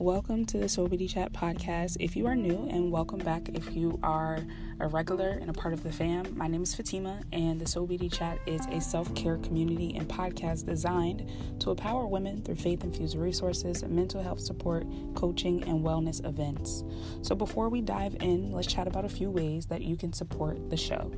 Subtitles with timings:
[0.00, 1.98] Welcome to the Soul Beauty Chat podcast.
[2.00, 4.38] If you are new, and welcome back if you are
[4.80, 7.86] a regular and a part of the fam, my name is Fatima, and the Soul
[7.86, 12.82] Beauty Chat is a self care community and podcast designed to empower women through faith
[12.82, 16.82] infused resources, mental health support, coaching, and wellness events.
[17.20, 20.70] So, before we dive in, let's chat about a few ways that you can support
[20.70, 21.12] the show.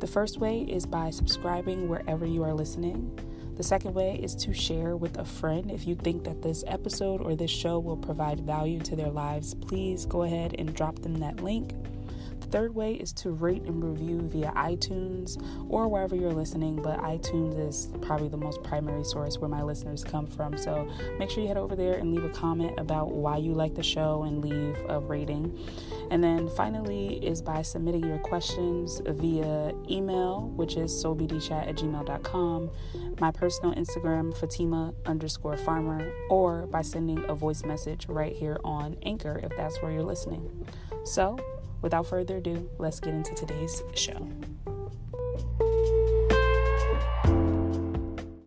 [0.00, 3.16] The first way is by subscribing wherever you are listening.
[3.58, 5.68] The second way is to share with a friend.
[5.68, 9.52] If you think that this episode or this show will provide value to their lives,
[9.52, 11.72] please go ahead and drop them that link.
[12.50, 17.68] Third way is to rate and review via iTunes or wherever you're listening, but iTunes
[17.68, 20.56] is probably the most primary source where my listeners come from.
[20.56, 23.74] So make sure you head over there and leave a comment about why you like
[23.74, 25.58] the show and leave a rating.
[26.10, 32.70] And then finally is by submitting your questions via email, which is soulbeautychat at gmail.com,
[33.20, 38.96] my personal Instagram, Fatima underscore farmer, or by sending a voice message right here on
[39.02, 40.66] Anchor if that's where you're listening.
[41.04, 41.38] So,
[41.82, 44.28] without further ado, let's get into today's show.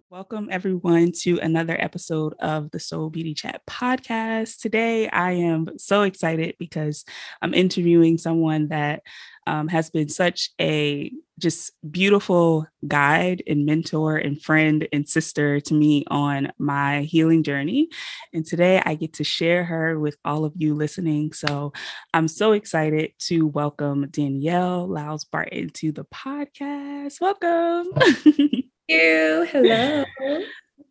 [0.10, 4.60] Welcome, everyone, to another episode of the Soul Beauty Chat podcast.
[4.60, 7.06] Today, I am so excited because
[7.42, 9.02] I'm interviewing someone that
[9.48, 15.74] um, has been such a just beautiful guide and mentor and friend and sister to
[15.74, 17.90] me on my healing journey.
[18.34, 21.34] And today I get to share her with all of you listening.
[21.34, 21.74] So
[22.14, 27.20] I'm so excited to welcome Danielle Lyles Barton to the podcast.
[27.20, 27.88] Welcome.
[28.88, 29.48] you.
[29.52, 30.06] Hello.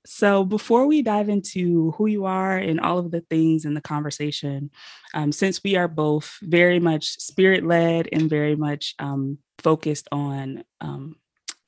[0.07, 3.81] So, before we dive into who you are and all of the things in the
[3.81, 4.71] conversation,
[5.13, 10.65] um, since we are both very much spirit led and very much um, focused on
[10.81, 11.17] um,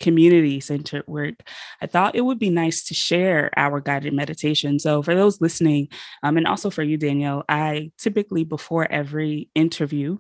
[0.00, 1.34] community centered work,
[1.80, 4.78] I thought it would be nice to share our guided meditation.
[4.78, 5.89] So, for those listening,
[6.22, 10.18] um, and also for you, Danielle, I typically, before every interview,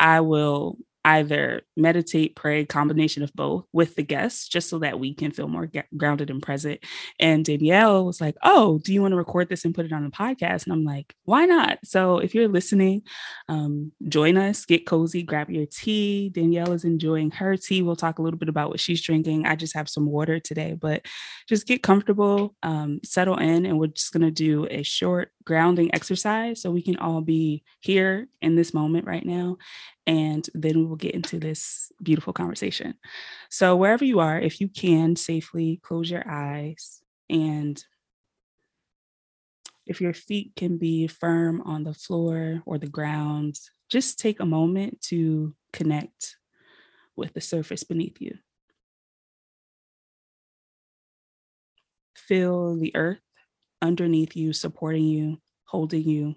[0.00, 5.14] I will either meditate, pray, combination of both with the guests, just so that we
[5.14, 6.80] can feel more grounded and present.
[7.20, 10.02] And Danielle was like, Oh, do you want to record this and put it on
[10.02, 10.64] the podcast?
[10.64, 11.78] And I'm like, Why not?
[11.84, 13.02] So if you're listening,
[13.48, 16.28] um, join us, get cozy, grab your tea.
[16.30, 17.82] Danielle is enjoying her tea.
[17.82, 19.46] We'll talk a little bit about what she's drinking.
[19.46, 21.06] I just have some water today, but
[21.48, 25.94] just get comfortable, um, settle in, and we're just going to do a short grounding
[25.94, 29.56] exercise so we can all be here in this moment right now
[30.06, 32.94] and then we will get into this beautiful conversation.
[33.50, 37.82] So, wherever you are, if you can safely close your eyes, and
[39.86, 43.58] if your feet can be firm on the floor or the ground,
[43.88, 46.36] just take a moment to connect
[47.14, 48.36] with the surface beneath you.
[52.16, 53.20] Feel the earth
[53.80, 56.34] underneath you, supporting you, holding you,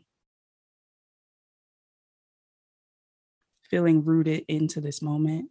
[3.69, 5.49] feeling rooted into this moment.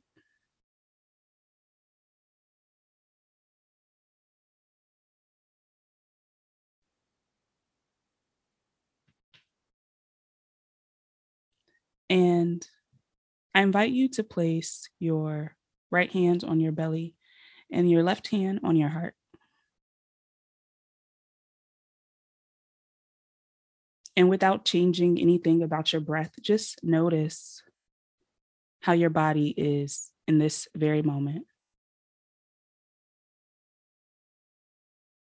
[12.11, 12.67] And
[13.55, 15.57] I invite you to place your
[15.91, 17.15] right hand on your belly
[17.71, 19.15] and your left hand on your heart.
[24.17, 27.63] And without changing anything about your breath, just notice
[28.81, 31.47] how your body is in this very moment.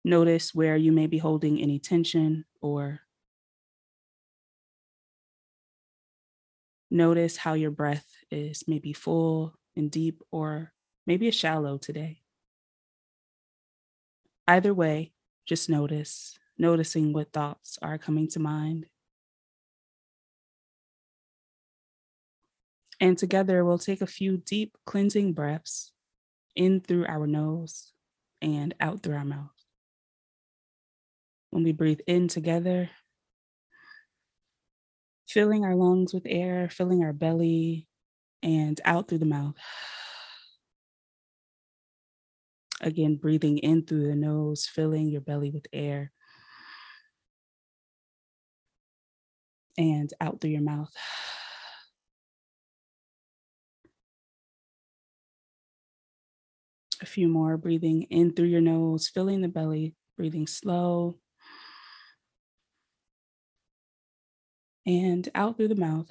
[0.05, 3.01] Notice where you may be holding any tension or
[6.91, 10.73] notice how your breath is maybe full and deep or
[11.07, 12.21] maybe it's shallow today.
[14.47, 15.13] Either way,
[15.47, 18.87] just notice, noticing what thoughts are coming to mind
[23.05, 25.93] And together, we'll take a few deep cleansing breaths
[26.57, 27.93] in through our nose
[28.41, 29.53] and out through our mouth.
[31.51, 32.89] When we breathe in together,
[35.29, 37.89] filling our lungs with air, filling our belly,
[38.43, 39.55] and out through the mouth.
[42.81, 46.11] Again, breathing in through the nose, filling your belly with air,
[49.77, 50.91] and out through your mouth.
[57.05, 61.19] A few more breathing in through your nose, filling the belly, breathing slow.
[64.87, 66.09] And out through the mouth.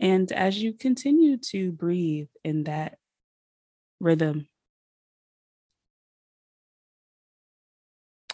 [0.00, 2.98] And as you continue to breathe in that
[4.00, 4.48] rhythm,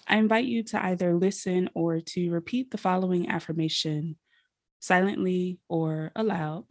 [0.07, 4.19] I invite you to either listen or to repeat the following affirmation
[4.81, 6.67] silently or aloud.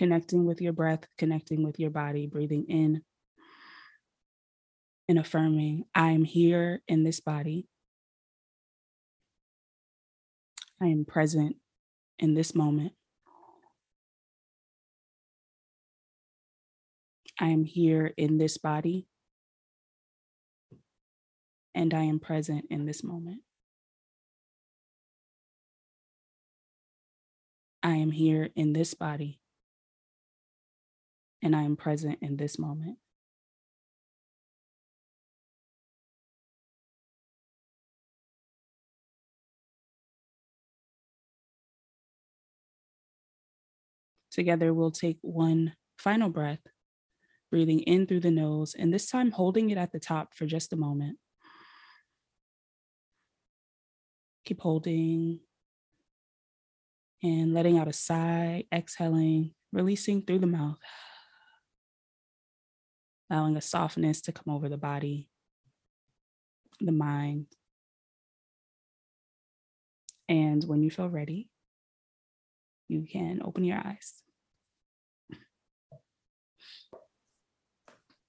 [0.00, 3.02] Connecting with your breath, connecting with your body, breathing in
[5.10, 7.68] and affirming, I am here in this body.
[10.80, 11.56] I am present
[12.18, 12.94] in this moment.
[17.38, 19.06] I am here in this body
[21.74, 23.42] and I am present in this moment.
[27.82, 29.39] I am here in this body
[31.42, 32.98] and I am present in this moment.
[44.30, 46.60] Together, we'll take one final breath
[47.50, 50.72] breathing in through the nose, and this time holding it at the top for just
[50.72, 51.18] a moment.
[54.44, 55.40] Keep holding
[57.22, 60.78] and letting out a sigh, exhaling, releasing through the mouth,
[63.30, 65.28] allowing a softness to come over the body,
[66.80, 67.46] the mind.
[70.28, 71.48] And when you feel ready,
[72.88, 74.22] you can open your eyes.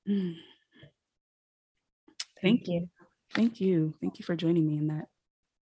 [0.07, 0.37] Thank,
[2.41, 2.89] Thank you.
[3.33, 3.93] Thank you.
[4.01, 5.07] Thank you for joining me in that.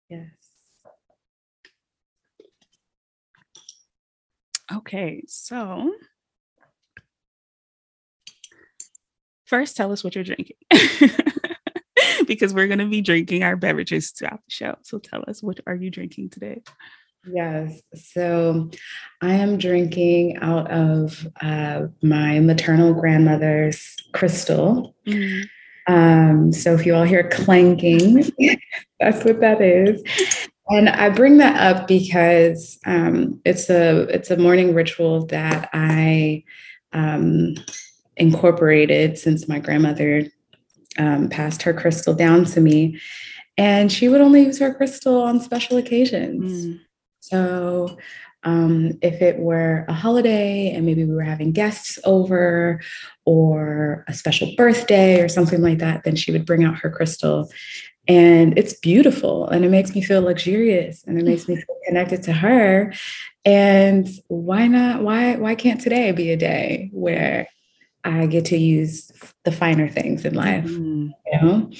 [0.08, 0.28] Yes.
[4.74, 5.92] Okay, so
[9.46, 10.56] first tell us what you're drinking.
[12.26, 14.76] because we're going to be drinking our beverages throughout the show.
[14.82, 16.62] So tell us what are you drinking today?
[17.32, 17.80] Yes.
[17.94, 18.70] So
[19.20, 24.94] I am drinking out of uh, my maternal grandmother's crystal.
[25.06, 25.44] Mm.
[25.88, 28.30] Um, so if you all hear clanking,
[29.00, 30.02] that's what that is.
[30.68, 36.42] And I bring that up because um, it's a it's a morning ritual that I
[36.92, 37.54] um,
[38.16, 40.24] incorporated since my grandmother
[40.98, 43.00] um, passed her crystal down to me,
[43.58, 46.66] and she would only use her crystal on special occasions.
[46.66, 46.80] Mm.
[47.20, 47.96] So
[48.46, 52.80] um, if it were a holiday and maybe we were having guests over
[53.24, 57.50] or a special birthday or something like that, then she would bring out her crystal.
[58.06, 62.22] And it's beautiful and it makes me feel luxurious and it makes me feel connected
[62.24, 62.94] to her.
[63.44, 65.02] And why not?
[65.02, 67.48] Why why can't today be a day where
[68.06, 69.10] I get to use
[69.44, 70.64] the finer things in life.
[70.64, 71.08] Mm-hmm.
[71.26, 71.70] You know?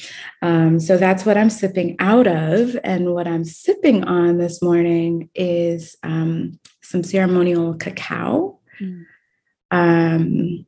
[0.43, 2.77] Um, so that's what I'm sipping out of.
[2.83, 8.59] And what I'm sipping on this morning is um, some ceremonial cacao.
[8.81, 9.05] Mm.
[9.71, 10.67] Um,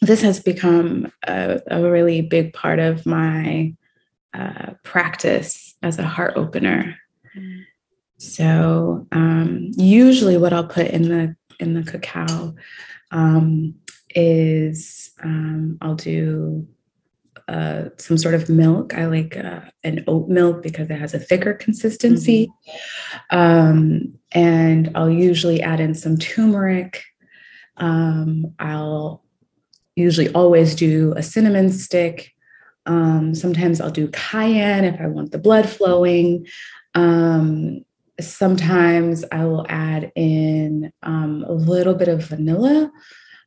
[0.00, 3.74] this has become a, a, really big part of my
[4.34, 6.96] uh, practice as a heart opener.
[7.36, 7.64] Mm.
[8.18, 12.54] So um, usually, what I'll put in the in the cacao
[13.10, 13.74] um,
[14.16, 16.66] is um, I'll do
[17.48, 18.94] uh, some sort of milk.
[18.94, 22.48] I like uh, an oat milk because it has a thicker consistency.
[23.30, 23.38] Mm-hmm.
[23.38, 27.04] Um, and I'll usually add in some turmeric.
[27.76, 29.22] Um, I'll
[29.94, 32.32] usually always do a cinnamon stick.
[32.86, 36.46] Um, sometimes I'll do cayenne if I want the blood flowing.
[36.94, 37.84] Um,
[38.18, 42.90] sometimes I will add in um, a little bit of vanilla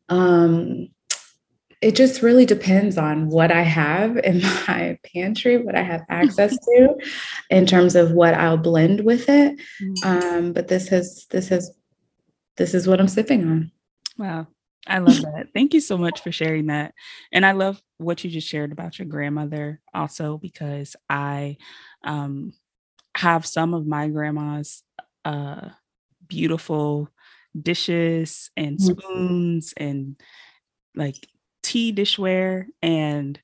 [0.10, 0.90] um,
[1.82, 6.58] it just really depends on what I have in my pantry, what I have access
[6.58, 6.96] to,
[7.50, 9.60] in terms of what I'll blend with it.
[9.82, 10.06] Mm.
[10.06, 11.72] Um, but this has this has
[12.58, 13.72] this is what I'm sipping on.
[14.18, 14.48] Wow.
[14.88, 15.48] I love that.
[15.54, 16.94] Thank you so much for sharing that.
[17.32, 21.58] And I love what you just shared about your grandmother also because I
[22.04, 22.54] um,
[23.16, 24.84] have some of my grandma's
[25.26, 25.70] uh,
[26.28, 27.10] beautiful
[27.60, 29.00] dishes and mm-hmm.
[29.00, 29.88] spoons mm-hmm.
[29.88, 30.22] and
[30.96, 31.28] like
[31.64, 33.40] tea dishware and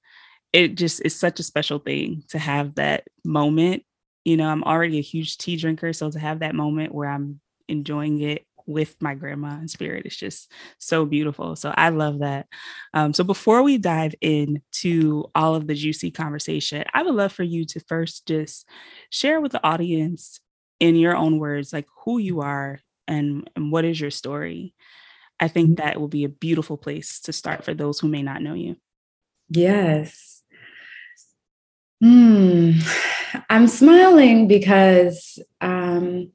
[0.53, 3.83] it just is such a special thing to have that moment
[4.24, 7.39] you know i'm already a huge tea drinker so to have that moment where i'm
[7.67, 12.47] enjoying it with my grandma in spirit is just so beautiful so i love that
[12.93, 17.43] um, so before we dive into all of the juicy conversation i would love for
[17.43, 18.67] you to first just
[19.09, 20.39] share with the audience
[20.79, 24.74] in your own words like who you are and, and what is your story
[25.39, 25.85] i think mm-hmm.
[25.85, 28.75] that will be a beautiful place to start for those who may not know you
[29.50, 30.43] yes
[32.01, 32.71] hmm
[33.50, 36.31] i'm smiling because um,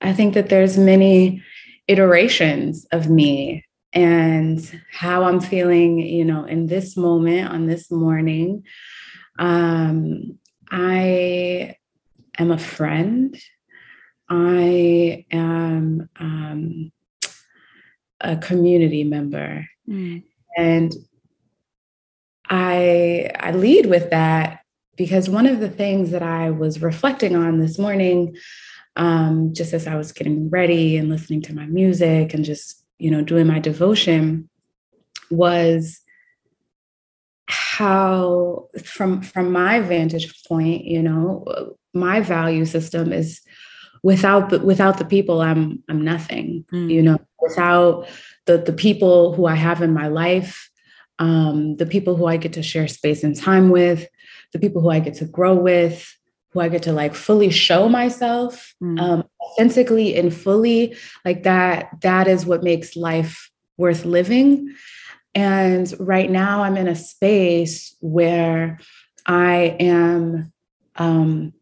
[0.00, 1.42] i think that there's many
[1.88, 3.64] iterations of me
[3.96, 8.64] and how I'm feeling, you know, in this moment on this morning.
[9.38, 10.38] Um,
[10.70, 11.76] I
[12.38, 13.34] am a friend.
[14.28, 16.92] I am um,
[18.20, 19.66] a community member.
[19.88, 20.24] Mm.
[20.56, 20.94] And
[22.48, 24.60] I I lead with that
[24.96, 28.36] because one of the things that I was reflecting on this morning,
[28.96, 33.10] um, just as I was getting ready and listening to my music and just you
[33.10, 34.48] know doing my devotion,
[35.30, 36.00] was
[37.48, 43.40] how from from my vantage point, you know, my value system is
[44.06, 46.88] without the without the people i'm i'm nothing mm.
[46.88, 48.06] you know without
[48.44, 50.70] the the people who i have in my life
[51.18, 54.06] um, the people who i get to share space and time with
[54.52, 56.16] the people who i get to grow with
[56.50, 59.00] who i get to like fully show myself mm.
[59.00, 64.72] um, authentically and fully like that that is what makes life worth living
[65.34, 68.78] and right now i'm in a space where
[69.26, 70.52] i am
[70.94, 71.52] um,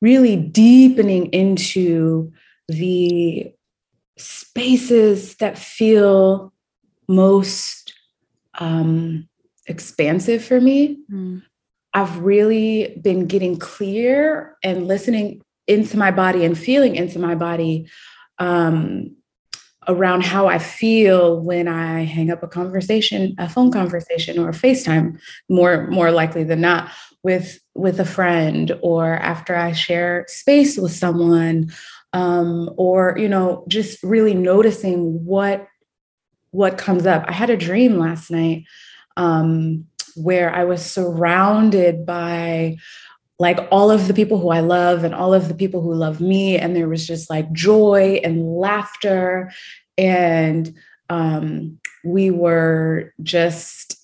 [0.00, 2.32] really deepening into
[2.68, 3.52] the
[4.16, 6.52] spaces that feel
[7.08, 7.94] most
[8.58, 9.28] um,
[9.66, 10.98] expansive for me.
[11.10, 11.42] Mm.
[11.94, 17.88] I've really been getting clear and listening into my body and feeling into my body
[18.38, 19.16] um,
[19.88, 24.52] around how I feel when I hang up a conversation, a phone conversation, or a
[24.52, 26.90] FaceTime, more more likely than not,
[27.22, 31.72] with with a friend, or after I share space with someone,
[32.12, 35.66] um, or you know, just really noticing what
[36.50, 37.24] what comes up.
[37.26, 38.64] I had a dream last night
[39.16, 42.78] um, where I was surrounded by
[43.38, 46.20] like all of the people who I love and all of the people who love
[46.20, 46.58] me.
[46.58, 49.52] And there was just like joy and laughter.
[49.98, 50.74] And
[51.10, 53.95] um, we were just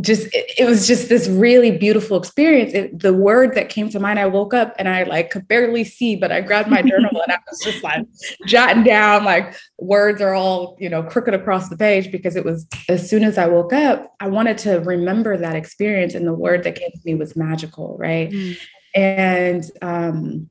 [0.00, 2.74] just it, it, was just this really beautiful experience.
[2.74, 5.84] It, the word that came to mind i woke up and i like could barely
[5.84, 8.04] see but i grabbed my journal and i was just like
[8.46, 12.66] jotting down like words are all you know crooked across the page because it was
[12.88, 16.62] as soon as i woke up i wanted to remember that experience and the word
[16.62, 18.30] that came to me was magical right?
[18.30, 18.58] Mm.
[18.94, 20.50] and um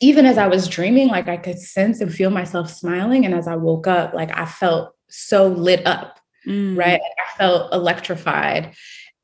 [0.00, 3.48] even as i was dreaming like i could sense and feel myself smiling and as
[3.48, 6.17] i woke up like i felt so lit up
[6.48, 6.76] mm.
[6.76, 7.00] right?
[7.00, 8.74] I felt electrified.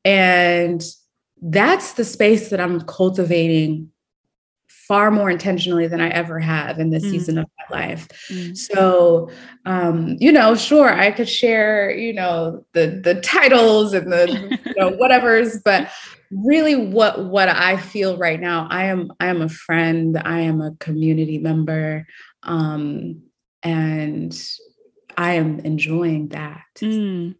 [0.03, 0.83] And
[1.41, 3.91] that's the space that I'm cultivating
[4.87, 7.11] far more intentionally than I ever have in this mm.
[7.11, 8.07] season of my life.
[8.29, 8.55] Mm.
[8.55, 9.31] So,
[9.65, 14.73] um, you know, sure, I could share, you know, the the titles and the you
[14.75, 15.89] know whatever's, but
[16.31, 20.61] really, what what I feel right now, I am I am a friend, I am
[20.61, 22.05] a community member,
[22.43, 23.23] um,
[23.63, 24.33] and
[25.17, 26.65] I am enjoying that.
[26.81, 27.35] Mm,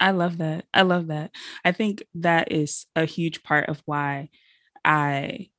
[0.00, 0.66] I love that.
[0.72, 1.32] I love that.
[1.64, 4.30] I think that is a huge part of why
[4.84, 5.50] I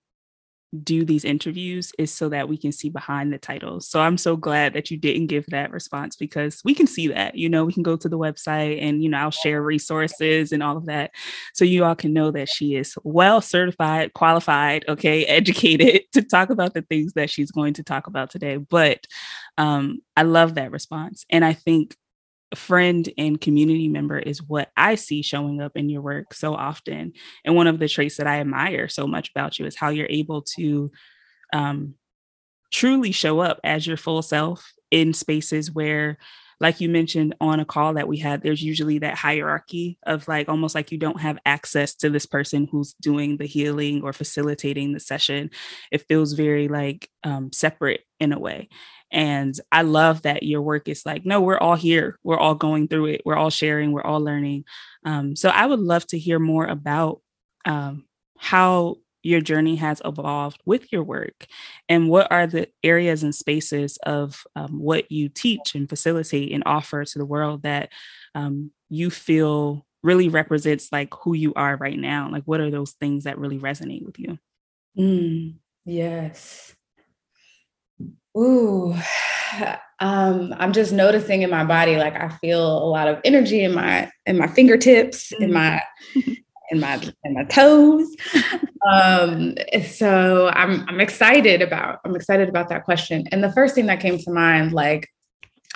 [0.83, 3.88] do these interviews is so that we can see behind the titles.
[3.88, 7.35] So I'm so glad that you didn't give that response because we can see that.
[7.35, 10.61] You know, we can go to the website and, you know, I'll share resources and
[10.61, 11.11] all of that.
[11.53, 16.49] So you all can know that she is well certified, qualified, okay, educated to talk
[16.49, 18.57] about the things that she's going to talk about today.
[18.57, 19.05] But
[19.57, 21.25] um, I love that response.
[21.29, 21.95] And I think
[22.56, 27.13] friend and community member is what I see showing up in your work so often.
[27.46, 30.08] And one of the traits that I admire so much about you is how you're
[30.10, 30.91] able to
[31.53, 31.96] um,
[32.72, 36.18] truly show up as your full self in spaces where
[36.62, 40.50] like you mentioned on a call that we had, there's usually that hierarchy of like
[40.50, 44.91] almost like you don't have access to this person who's doing the healing or facilitating
[44.91, 45.51] the session.
[45.91, 48.68] It feels very like um, separate in a way.
[49.12, 52.20] And I love that your work is like, no, we're all here.
[52.24, 53.22] We're all going through it.
[53.25, 53.92] We're all sharing.
[53.92, 54.66] We're all learning.
[55.06, 57.22] Um, so I would love to hear more about
[57.66, 58.06] um,
[58.38, 61.46] how your journey has evolved with your work
[61.89, 66.63] and what are the areas and spaces of um, what you teach and facilitate and
[66.66, 67.89] offer to the world that
[68.36, 72.92] um, you feel really represents like who you are right now like what are those
[72.94, 74.39] things that really resonate with you
[74.98, 75.54] mm,
[75.86, 76.75] yes
[78.38, 78.95] Ooh,
[80.00, 83.74] um, I'm just noticing in my body, like I feel a lot of energy in
[83.74, 85.41] my in my fingertips, mm.
[85.41, 85.81] in my
[86.71, 88.07] in my in my toes.
[88.89, 89.55] Um,
[89.88, 93.27] so I'm I'm excited about I'm excited about that question.
[93.31, 95.09] And the first thing that came to mind, like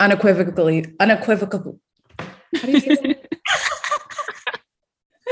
[0.00, 1.80] unequivocally, unequivocal.
[2.18, 3.16] How do you say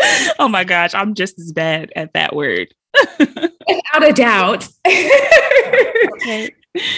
[0.38, 2.74] oh my gosh, I'm just as bad at that word.
[3.18, 4.68] Without a doubt.
[4.86, 6.50] okay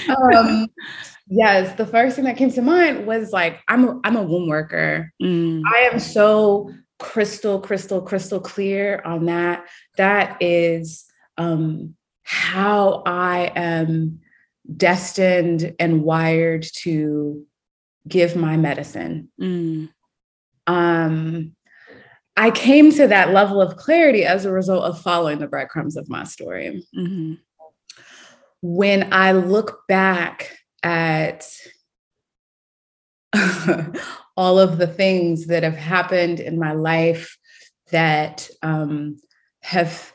[0.08, 0.66] um,
[1.26, 4.48] Yes, the first thing that came to mind was like I'm a, I'm a womb
[4.48, 5.10] worker.
[5.22, 5.62] Mm.
[5.74, 9.66] I am so crystal, crystal, crystal clear on that.
[9.96, 11.06] That is
[11.38, 14.20] um, how I am
[14.76, 17.46] destined and wired to
[18.06, 19.30] give my medicine.
[19.40, 19.88] Mm.
[20.66, 21.56] Um,
[22.36, 26.08] I came to that level of clarity as a result of following the breadcrumbs of
[26.10, 26.84] my story.
[26.94, 27.34] Mm-hmm.
[28.66, 30.50] When I look back
[30.82, 31.46] at
[34.38, 37.36] all of the things that have happened in my life
[37.90, 39.18] that um,
[39.62, 40.14] have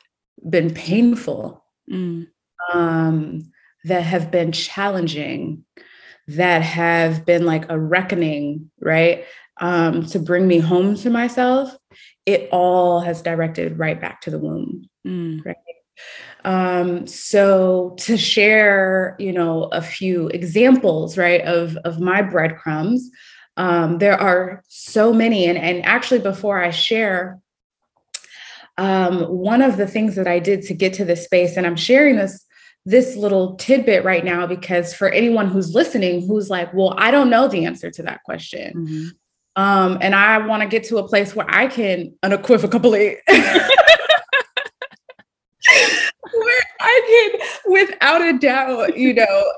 [0.50, 2.26] been painful, mm.
[2.74, 3.52] um,
[3.86, 5.64] that have been challenging,
[6.28, 9.26] that have been like a reckoning, right?
[9.62, 11.76] Um, to bring me home to myself,
[12.26, 15.46] it all has directed right back to the womb, mm.
[15.46, 15.56] right?
[16.46, 23.10] Um, so to share, you know, a few examples, right, of of my breadcrumbs,
[23.58, 27.40] um, there are so many, and and actually, before I share,
[28.78, 31.76] um, one of the things that I did to get to this space, and I'm
[31.76, 32.46] sharing this
[32.86, 37.30] this little tidbit right now because for anyone who's listening who's like, well, I don't
[37.30, 38.74] know the answer to that question.
[38.74, 39.62] Mm-hmm.
[39.62, 43.18] Um, and I want to get to a place where I can unequivocally
[46.50, 49.54] where I can, without a doubt, you know,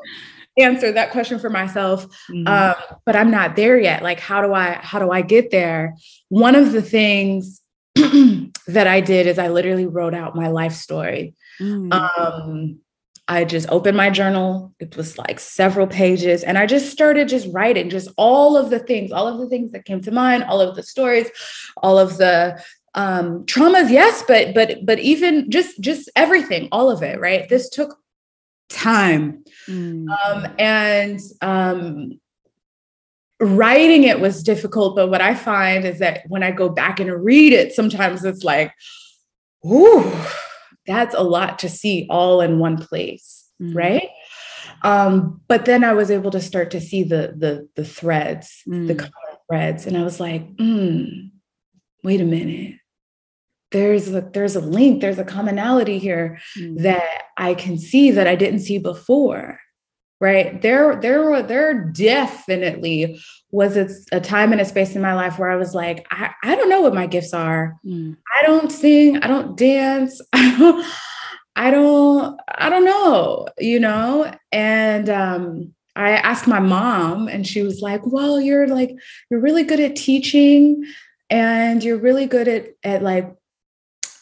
[0.58, 2.06] answer that question for myself.
[2.30, 2.48] Mm-hmm.
[2.48, 4.04] Um, but I'm not there yet.
[4.04, 5.96] Like, how do I, how do I get there?
[6.30, 7.62] One of the things
[7.96, 11.36] that I did is I literally wrote out my life story.
[11.60, 11.92] Mm-hmm.
[11.94, 12.80] Um,
[13.28, 14.74] I just opened my journal.
[14.80, 16.44] It was like several pages.
[16.44, 19.72] And I just started just writing just all of the things, all of the things
[19.72, 21.30] that came to mind, all of the stories,
[21.78, 22.62] all of the
[22.94, 27.70] um traumas yes but but but even just just everything all of it right this
[27.70, 27.98] took
[28.70, 30.06] time mm.
[30.26, 32.20] um and um
[33.40, 37.24] writing it was difficult but what i find is that when i go back and
[37.24, 38.74] read it sometimes it's like
[39.66, 40.12] ooh
[40.86, 43.74] that's a lot to see all in one place mm.
[43.74, 44.10] right
[44.84, 48.88] um but then i was able to start to see the the the threads mm.
[48.88, 51.30] the common threads and i was like mm,
[52.04, 52.76] wait a minute
[53.72, 56.84] there's a there's a link there's a commonality here mm-hmm.
[56.84, 59.60] that i can see that i didn't see before
[60.20, 63.20] right there there were there definitely
[63.52, 66.32] was a, a time and a space in my life where i was like i,
[66.44, 68.16] I don't know what my gifts are mm.
[68.40, 70.86] i don't sing i don't dance i don't
[71.56, 77.64] i don't i don't know you know and um i asked my mom and she
[77.64, 78.96] was like well you're like
[79.30, 80.86] you're really good at teaching
[81.30, 83.34] and you're really good at at like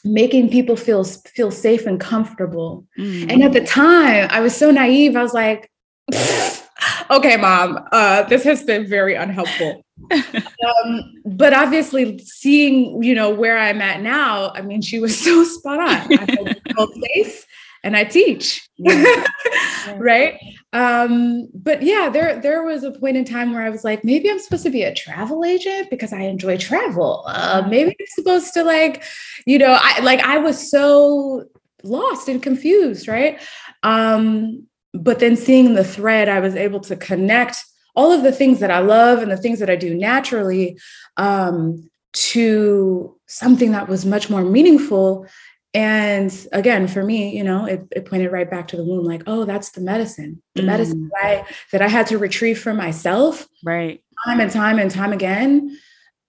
[0.03, 2.85] making people feel feel safe and comfortable.
[2.97, 3.31] Mm.
[3.31, 5.15] And at the time, I was so naive.
[5.15, 5.69] I was like,
[7.12, 9.83] okay, mom, uh, this has been very unhelpful.
[10.12, 15.43] um, but obviously, seeing you know where I'm at now, I mean, she was so
[15.43, 16.17] spot on.
[16.17, 17.45] I feel safe
[17.84, 18.68] and I teach.
[18.78, 19.26] Yeah.
[19.98, 20.39] right.
[20.74, 24.30] Um, but yeah, there there was a point in time where I was like, maybe
[24.30, 27.24] I'm supposed to be a travel agent because I enjoy travel.
[27.28, 29.04] Uh, maybe I'm supposed to like,
[29.46, 31.46] you know, I like I was so
[31.84, 33.42] lost and confused, right?
[33.84, 37.63] Um, but then seeing the thread, I was able to connect
[37.96, 40.80] all of the things that I love and the things that I do naturally
[41.18, 45.28] um, to something that was much more meaningful
[45.73, 49.21] and again for me you know it, it, pointed right back to the womb like
[49.27, 50.65] oh that's the medicine the mm.
[50.65, 54.89] medicine that I, that I had to retrieve for myself right time and time and
[54.89, 55.77] time again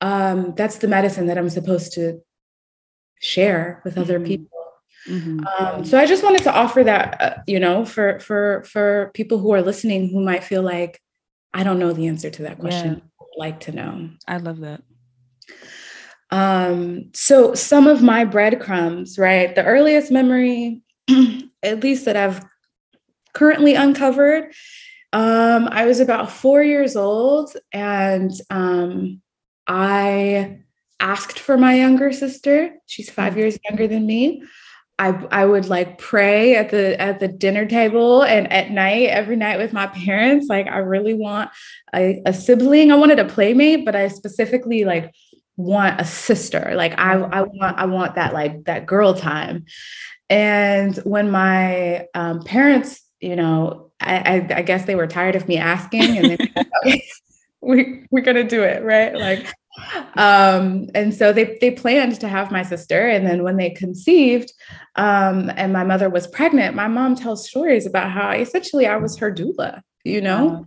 [0.03, 2.20] um, that's the medicine that i'm supposed to
[3.20, 4.26] share with other mm-hmm.
[4.26, 4.59] people
[5.09, 5.40] mm-hmm.
[5.59, 9.38] um, so i just wanted to offer that uh, you know for for for people
[9.38, 11.00] who are listening who might feel like
[11.55, 13.26] i don't know the answer to that question yeah.
[13.38, 14.83] like to know i love that
[16.31, 19.55] um, so some of my breadcrumbs, right?
[19.55, 20.83] The earliest memory,
[21.62, 22.45] at least that I've
[23.33, 24.53] currently uncovered,
[25.12, 29.21] um, I was about four years old and um,
[29.66, 30.61] I
[31.01, 32.75] asked for my younger sister.
[32.87, 34.43] She's five years younger than me.
[35.01, 39.35] I, I would like pray at the at the dinner table and at night every
[39.35, 41.51] night with my parents like i really want
[41.95, 45.14] a, a sibling i wanted a playmate but i specifically like
[45.61, 46.73] want a sister.
[46.75, 49.64] Like I, I want, I want that like that girl time.
[50.29, 55.46] And when my um, parents, you know, I, I, I, guess they were tired of
[55.49, 56.49] me asking, and then
[56.87, 57.05] okay,
[57.61, 59.14] we we're gonna do it, right?
[59.14, 59.46] Like,
[60.14, 64.53] um, and so they they planned to have my sister, and then when they conceived,
[64.96, 69.18] um, and my mother was pregnant, my mom tells stories about how essentially I was
[69.18, 70.66] her doula, you know.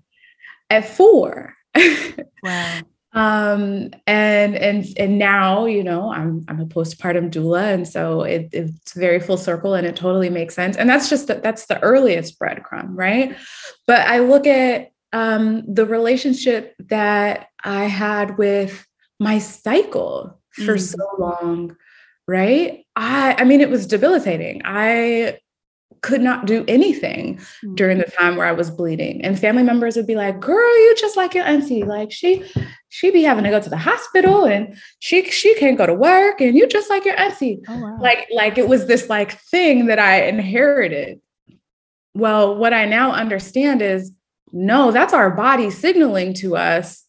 [0.69, 1.55] at four.
[2.43, 2.81] wow.
[3.13, 8.49] Um, and and and now, you know, I'm I'm a postpartum doula, and so it,
[8.51, 10.77] it's very full circle, and it totally makes sense.
[10.77, 13.37] And that's just the, that's the earliest breadcrumb, right?
[13.85, 18.85] But I look at um, the relationship that I had with
[19.19, 20.81] my cycle for mm.
[20.81, 21.77] so long,
[22.27, 22.83] right?
[22.95, 24.63] I I mean, it was debilitating.
[24.65, 25.37] I
[26.01, 27.75] could not do anything mm-hmm.
[27.75, 29.23] during the time where I was bleeding.
[29.23, 31.83] And family members would be like, girl, you just like your auntie.
[31.83, 32.43] Like she,
[32.89, 36.41] she be having to go to the hospital and she she can't go to work
[36.41, 37.61] and you just like your auntie.
[37.67, 37.97] Oh, wow.
[37.99, 41.19] Like, like it was this like thing that I inherited.
[42.15, 44.11] Well, what I now understand is
[44.51, 47.03] no, that's our body signaling to us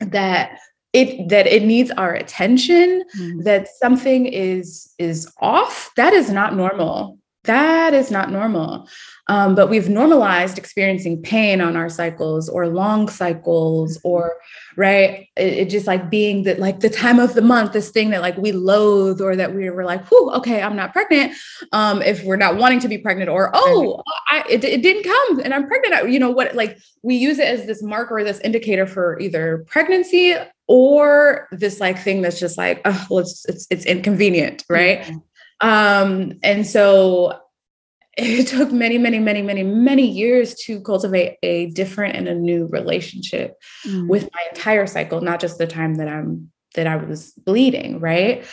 [0.00, 0.58] that
[0.92, 3.42] it that it needs our attention, mm-hmm.
[3.42, 5.92] that something is is off.
[5.96, 8.88] That is not normal that is not normal.
[9.28, 14.36] Um, but we've normalized experiencing pain on our cycles or long cycles or
[14.76, 15.28] right?
[15.36, 18.22] It, it, just like being that like the time of the month this thing that
[18.22, 21.34] like we loathe or that we were like whew okay i'm not pregnant.
[21.72, 25.40] Um if we're not wanting to be pregnant or oh I, it, it didn't come
[25.40, 26.10] and i'm pregnant.
[26.10, 30.34] You know what like we use it as this marker this indicator for either pregnancy
[30.66, 35.02] or this like thing that's just like oh well it's it's, it's inconvenient right?
[35.02, 35.18] Mm-hmm
[35.60, 37.40] um, and so
[38.16, 42.66] it took many, many, many, many, many years to cultivate a different and a new
[42.66, 44.08] relationship mm.
[44.08, 48.46] with my entire cycle, not just the time that I'm that I was bleeding, right?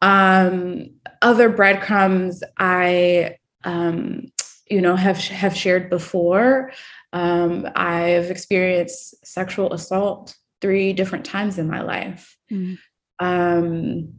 [0.00, 0.90] Um,
[1.20, 4.32] other breadcrumbs I um,
[4.70, 6.72] you know have have shared before.
[7.12, 12.36] Um, I've experienced sexual assault three different times in my life.
[12.50, 12.78] Mm.
[13.20, 14.12] Um,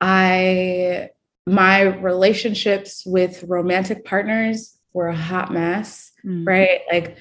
[0.00, 1.10] I
[1.46, 6.46] my relationships with romantic partners were a hot mess, mm.
[6.46, 6.80] right?
[6.92, 7.16] Like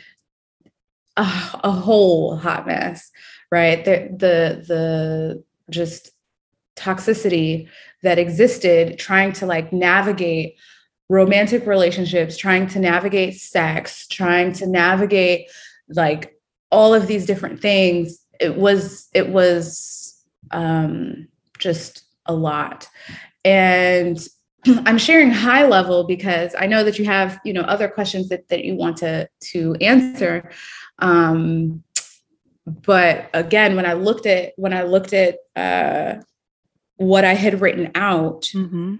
[1.15, 1.21] a,
[1.63, 3.09] a, whole hot mess,
[3.51, 3.83] right?
[3.83, 6.11] The the the just
[6.75, 7.69] toxicity
[8.03, 10.55] that existed trying to like navigate
[11.09, 15.49] romantic relationships, trying to navigate sex, trying to navigate
[15.89, 16.37] like
[16.69, 18.19] all of these different things.
[18.39, 22.87] It was it was um just a lot.
[23.45, 24.17] And
[24.85, 28.47] I'm sharing high level because I know that you have, you know, other questions that,
[28.49, 30.51] that you want to to answer.
[30.99, 31.83] Um,
[32.65, 36.21] but again, when I looked at when I looked at uh,
[36.97, 38.95] what I had written out, mm-hmm.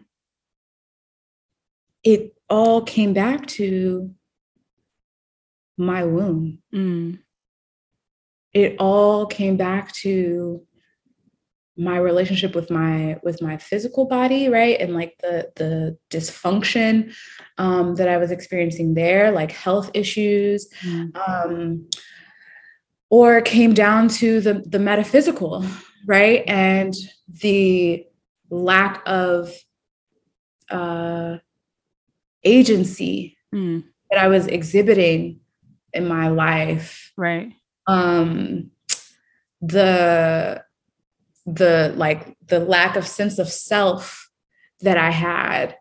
[2.03, 4.13] it all came back to
[5.77, 6.59] my womb.
[6.73, 7.19] Mm.
[8.53, 10.65] It all came back to
[11.77, 17.13] my relationship with my with my physical body right and like the the dysfunction
[17.57, 21.15] um, that i was experiencing there like health issues mm.
[21.27, 21.87] um,
[23.09, 25.63] or came down to the the metaphysical
[26.07, 26.95] right and
[27.41, 28.05] the
[28.49, 29.53] lack of
[30.71, 31.37] uh,
[32.43, 33.83] agency mm.
[34.09, 35.39] that i was exhibiting
[35.93, 37.53] in my life right
[37.85, 38.71] um
[39.61, 40.63] the
[41.47, 44.29] the like the lack of sense of self
[44.81, 45.75] that I had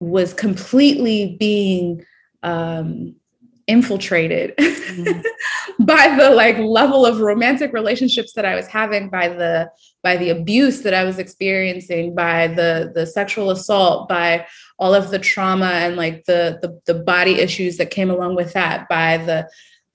[0.00, 2.04] was completely being
[2.42, 3.16] um,
[3.66, 5.20] infiltrated mm-hmm.
[5.84, 9.70] by the like level of romantic relationships that I was having, by the
[10.04, 14.46] by the abuse that I was experiencing, by the the sexual assault, by
[14.78, 18.52] all of the trauma and like the the, the body issues that came along with
[18.52, 19.48] that, by the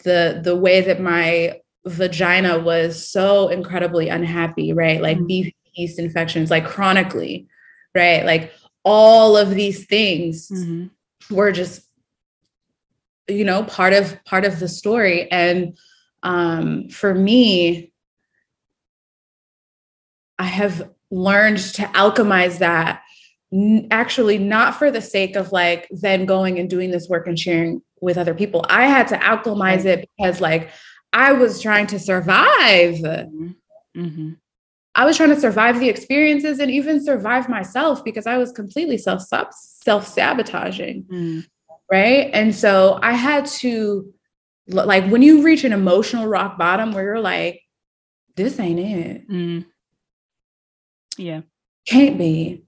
[0.03, 5.01] the the way that my vagina was so incredibly unhappy, right?
[5.01, 7.47] Like BV yeast infections, like chronically,
[7.95, 8.25] right?
[8.25, 11.35] Like all of these things mm-hmm.
[11.35, 11.87] were just
[13.27, 15.77] you know part of part of the story and
[16.23, 17.91] um for me
[20.39, 23.01] i have learned to alchemize that
[23.91, 27.81] actually not for the sake of like then going and doing this work and sharing
[28.01, 30.69] with other people i had to alchemize it because like
[31.13, 32.95] I was trying to survive.
[32.95, 34.31] Mm-hmm.
[34.93, 38.97] I was trying to survive the experiences and even survive myself because I was completely
[38.97, 41.03] self self sabotaging.
[41.03, 41.47] Mm.
[41.89, 42.29] Right.
[42.33, 44.13] And so I had to,
[44.67, 47.61] like, when you reach an emotional rock bottom where you're like,
[48.35, 49.29] this ain't it.
[49.29, 49.65] Mm.
[51.17, 51.41] Yeah.
[51.85, 52.63] Can't be.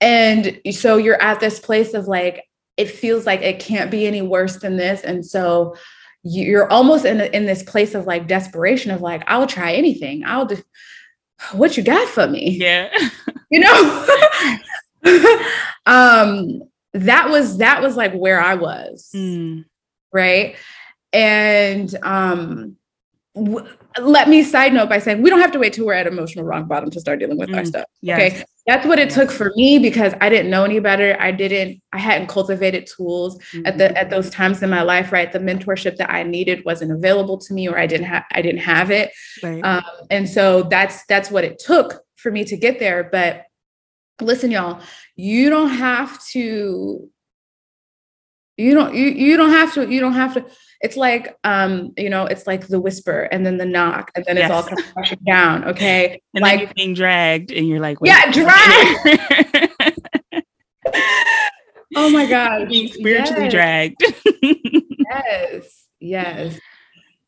[0.00, 2.44] And so you're at this place of like,
[2.76, 5.02] it feels like it can't be any worse than this.
[5.02, 5.74] And so
[6.22, 10.46] you're almost in, in this place of like desperation of like i'll try anything i'll
[10.46, 10.56] do
[11.52, 12.88] what you got for me yeah
[13.50, 14.06] you know
[15.86, 19.64] um that was that was like where i was mm.
[20.12, 20.56] right?
[21.12, 22.76] And um,
[23.34, 23.66] w-
[24.00, 26.44] let me side note by saying we don't have to wait till we're at emotional
[26.44, 27.86] rock bottom to start dealing with mm, our stuff.
[28.02, 28.32] Yes.
[28.32, 28.44] Okay.
[28.68, 31.16] That's what it took for me because I didn't know any better.
[31.18, 33.66] I didn't, I hadn't cultivated tools mm-hmm.
[33.66, 35.32] at the at those times in my life, right?
[35.32, 38.60] The mentorship that I needed wasn't available to me or I didn't have I didn't
[38.60, 39.10] have it.
[39.42, 39.64] Right.
[39.64, 43.08] Um, and so that's that's what it took for me to get there.
[43.10, 43.46] But
[44.20, 44.82] listen, y'all,
[45.16, 47.08] you don't have to,
[48.56, 50.44] you don't, you, you don't have to, you don't have to
[50.80, 54.36] it's like um you know it's like the whisper and then the knock and then
[54.36, 54.46] yes.
[54.46, 57.80] it's all kind of crashing down okay and like, then you're being dragged and you're
[57.80, 59.70] like yeah drag
[61.96, 63.52] oh my god being spiritually yes.
[63.52, 64.02] dragged
[65.10, 66.58] yes yes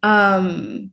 [0.02, 0.92] um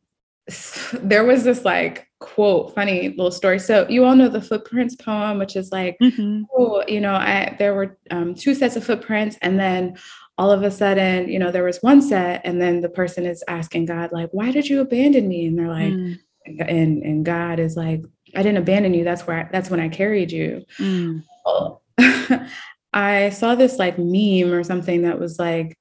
[0.94, 5.38] there was this like quote funny little story so you all know the footprints poem
[5.38, 6.42] which is like mm-hmm.
[6.58, 9.96] oh you know i there were um, two sets of footprints and then
[10.38, 13.44] all of a sudden, you know, there was one set, and then the person is
[13.48, 15.48] asking God, like, why did you abandon me?
[15.48, 16.20] And they're like, mm.
[16.46, 18.04] and and God is like,
[18.36, 19.04] I didn't abandon you.
[19.04, 20.64] That's where I, that's when I carried you.
[20.78, 21.24] Mm.
[21.46, 21.82] Well,
[22.94, 25.78] I saw this like meme or something that was like,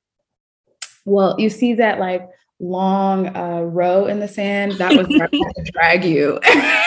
[1.05, 6.05] well, you see that like long uh, row in the sand that was to drag
[6.05, 6.41] you.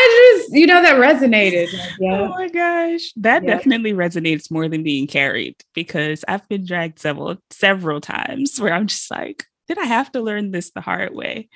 [0.00, 1.68] I just, you know, that resonated.
[1.98, 2.20] yeah.
[2.20, 3.12] Oh my gosh.
[3.16, 3.56] That yeah.
[3.56, 8.86] definitely resonates more than being carried because I've been dragged several, several times where I'm
[8.86, 11.48] just like, did I have to learn this the hard way?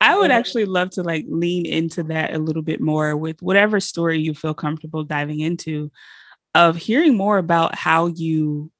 [0.00, 3.80] I would actually love to like lean into that a little bit more with whatever
[3.80, 5.90] story you feel comfortable diving into
[6.54, 8.70] of hearing more about how you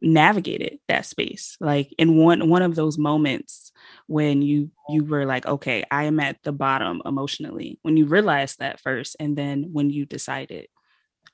[0.00, 3.72] navigated that space like in one one of those moments
[4.08, 8.58] when you you were like okay i am at the bottom emotionally when you realized
[8.58, 10.66] that first and then when you decided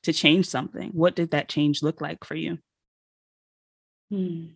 [0.03, 2.59] to change something what did that change look like for you
[4.11, 4.47] hmm.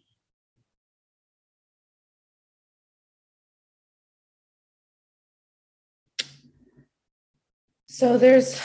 [7.87, 8.61] so there's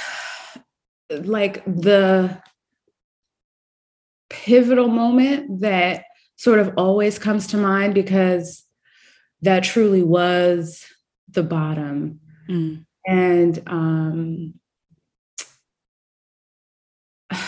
[1.12, 2.42] like the
[4.32, 6.06] pivotal moment that
[6.38, 8.66] sort of always comes to mind because
[9.44, 10.86] that truly was
[11.30, 12.20] the bottom.
[12.50, 12.86] Mm.
[13.06, 14.54] And um,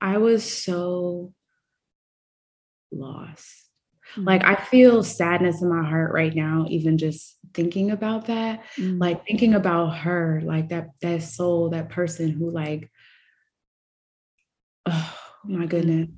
[0.00, 1.32] I was so
[2.90, 3.46] lost.
[4.16, 4.26] Mm.
[4.26, 8.64] Like, I feel sadness in my heart right now, even just thinking about that.
[8.76, 9.00] Mm.
[9.00, 12.90] Like, thinking about her, like that, that soul, that person who, like,
[14.86, 15.14] oh,
[15.44, 16.08] my goodness.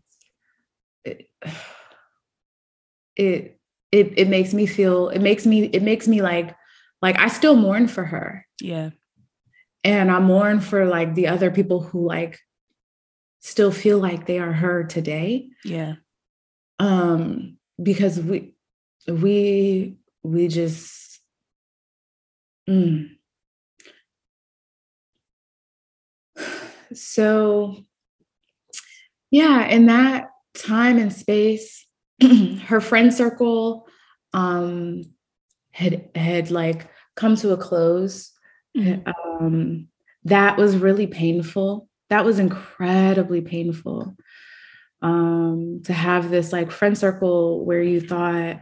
[1.05, 1.27] It,
[3.17, 3.58] it
[3.93, 6.55] it it makes me feel it makes me it makes me like
[7.01, 8.47] like I still mourn for her.
[8.61, 8.91] Yeah.
[9.85, 12.39] And I mourn for like the other people who like
[13.41, 15.49] still feel like they are her today.
[15.65, 15.95] Yeah.
[16.79, 18.55] Um because we
[19.07, 21.21] we we just
[22.69, 23.09] mm.
[26.93, 27.77] so
[29.31, 31.88] yeah in that time and space
[32.67, 33.87] her friend circle
[34.33, 35.03] um
[35.71, 38.33] had had like come to a close
[38.77, 39.09] mm-hmm.
[39.35, 39.89] um
[40.25, 44.15] that was really painful that was incredibly painful
[45.03, 48.61] um to have this like friend circle where you thought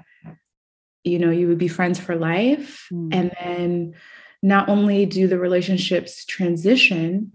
[1.05, 3.09] you know you would be friends for life mm-hmm.
[3.13, 3.95] and then
[4.43, 7.33] not only do the relationships transition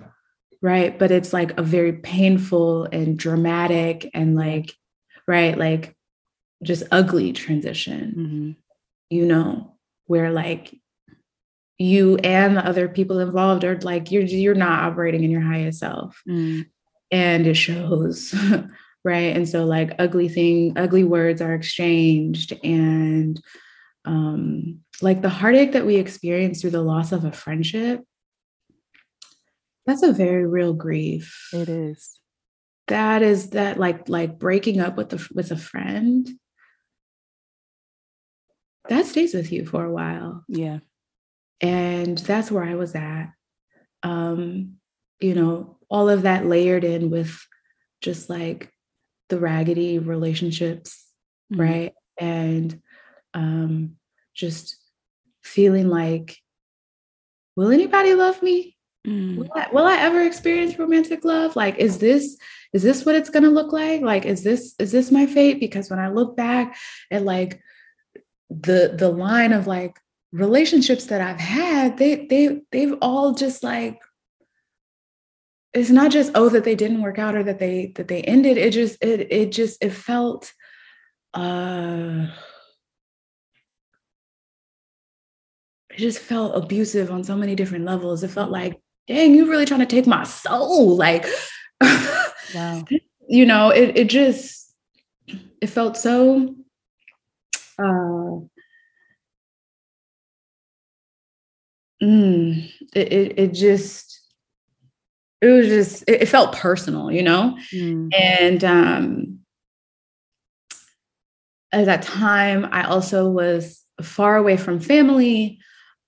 [0.61, 4.73] right but it's like a very painful and dramatic and like
[5.27, 5.95] right like
[6.63, 8.51] just ugly transition mm-hmm.
[9.09, 10.75] you know where like
[11.77, 15.79] you and the other people involved are like you're you're not operating in your highest
[15.79, 16.65] self mm.
[17.11, 18.35] and it shows
[19.03, 23.41] right and so like ugly thing ugly words are exchanged and
[24.05, 28.03] um like the heartache that we experience through the loss of a friendship
[29.85, 31.49] that's a very real grief.
[31.53, 32.19] It is.
[32.87, 36.29] That is that like like breaking up with the with a friend.
[38.89, 40.43] That stays with you for a while.
[40.47, 40.79] Yeah.
[41.59, 43.31] And that's where I was at.
[44.03, 44.77] Um,
[45.19, 47.39] you know, all of that layered in with
[48.01, 48.71] just like
[49.29, 51.05] the raggedy relationships,
[51.51, 51.61] mm-hmm.
[51.61, 51.93] right?
[52.19, 52.81] And
[53.33, 53.95] um
[54.33, 54.77] just
[55.43, 56.37] feeling like
[57.55, 58.77] will anybody love me?
[59.07, 59.37] Mm.
[59.37, 61.55] Will, I, will I ever experience romantic love?
[61.55, 62.37] Like, is this
[62.73, 64.01] is this what it's gonna look like?
[64.01, 65.59] Like, is this is this my fate?
[65.59, 66.77] Because when I look back
[67.09, 67.61] at like
[68.59, 69.97] the the line of like
[70.31, 74.01] relationships that I've had, they they they've all just like
[75.73, 78.57] it's not just oh that they didn't work out or that they that they ended.
[78.57, 80.51] It just it it just it felt
[81.33, 82.27] uh
[85.89, 88.23] it just felt abusive on so many different levels.
[88.23, 91.25] It felt like dang you really trying to take my soul like
[92.53, 92.83] wow.
[93.27, 94.73] you know it it just
[95.61, 96.53] it felt so
[97.81, 98.39] uh
[102.03, 104.21] mm, it, it, it just
[105.41, 108.09] it was just it, felt personal you know mm.
[108.13, 109.39] and um
[111.71, 115.59] at that time i also was far away from family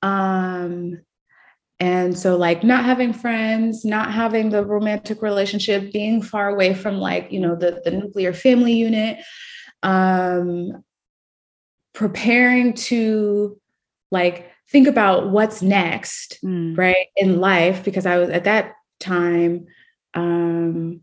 [0.01, 0.99] um
[1.79, 6.97] and so like not having friends not having the romantic relationship being far away from
[6.97, 9.19] like you know the the nuclear family unit
[9.81, 10.83] um
[11.93, 13.59] preparing to
[14.11, 16.77] like think about what's next mm.
[16.77, 19.67] right in life because i was at that time
[20.13, 21.01] um,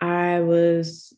[0.00, 1.14] I was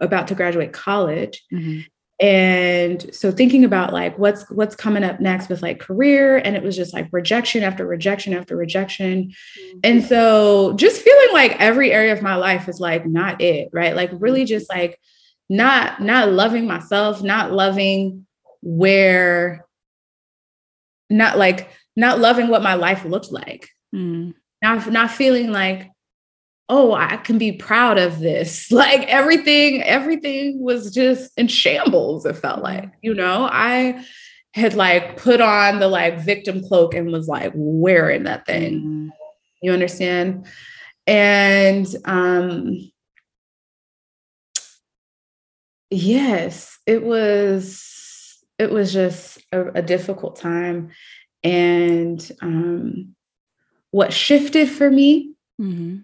[0.00, 1.42] about to graduate college.
[1.52, 1.80] Mm-hmm.
[2.20, 6.64] And so thinking about like what's what's coming up next with like career and it
[6.64, 9.28] was just like rejection after rejection after rejection.
[9.28, 9.78] Mm-hmm.
[9.84, 13.94] And so just feeling like every area of my life is like not it, right?
[13.94, 14.98] Like really just like
[15.48, 18.26] not not loving myself, not loving
[18.62, 19.66] where
[21.10, 23.68] not like not loving what my life looked like.
[23.94, 25.90] Mm not not feeling like
[26.68, 28.70] oh i can be proud of this.
[28.78, 33.48] Like everything everything was just in shambles it felt like you know?
[33.50, 34.04] I
[34.54, 38.80] had like put on the like victim cloak and was like wearing that thing.
[38.80, 39.10] Mm.
[39.62, 40.46] you understand?
[41.06, 42.90] And um
[45.90, 50.90] yes it was it was just a, a difficult time
[51.44, 53.14] and um
[53.90, 55.98] what shifted for me, mm-hmm.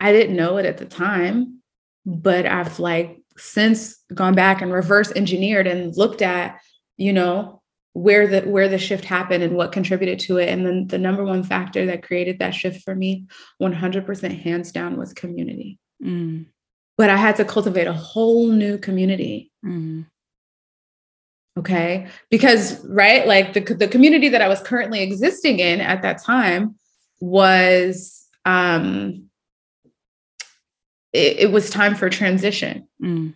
[0.00, 1.62] I didn't know it at the time,
[2.04, 6.60] but I've like since gone back and reverse engineered and looked at,
[6.96, 10.48] you know, where the where the shift happened and what contributed to it.
[10.48, 13.26] And then the number one factor that created that shift for me,
[13.62, 15.78] 100% hands down, was community.
[16.04, 16.46] Mm.
[16.98, 19.52] But I had to cultivate a whole new community.
[19.64, 20.06] Mm
[21.58, 26.22] okay because right like the, the community that i was currently existing in at that
[26.22, 26.74] time
[27.20, 29.28] was um,
[31.12, 32.88] it, it, was time for transition.
[33.02, 33.34] Mm.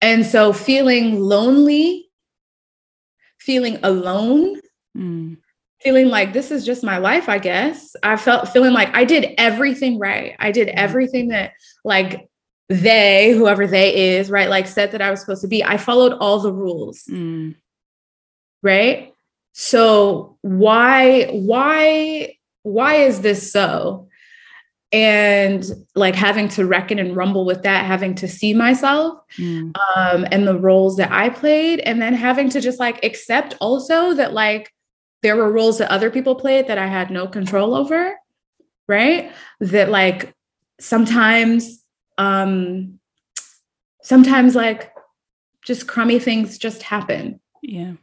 [0.00, 2.10] And so feeling lonely,
[3.38, 4.60] feeling alone,
[4.96, 5.36] mm.
[5.80, 7.94] feeling like this is just my life, I guess.
[8.02, 10.34] I felt feeling like I did everything right.
[10.38, 10.74] I did mm.
[10.74, 11.52] everything that
[11.84, 12.28] like
[12.70, 15.62] they, whoever they is, right, like said that I was supposed to be.
[15.62, 17.02] I followed all the rules.
[17.10, 17.56] Mm.
[18.62, 19.12] Right?
[19.52, 24.08] So why why why is this so?
[24.92, 29.72] And like having to reckon and rumble with that, having to see myself mm.
[29.96, 34.14] um, and the roles that I played, and then having to just like accept also
[34.14, 34.72] that like
[35.22, 38.14] there were roles that other people played that I had no control over,
[38.88, 39.32] right?
[39.58, 40.34] That like
[40.78, 41.79] sometimes,
[42.20, 43.00] um,
[44.02, 44.92] sometimes like
[45.64, 47.40] just crummy things just happen.
[47.62, 47.94] Yeah.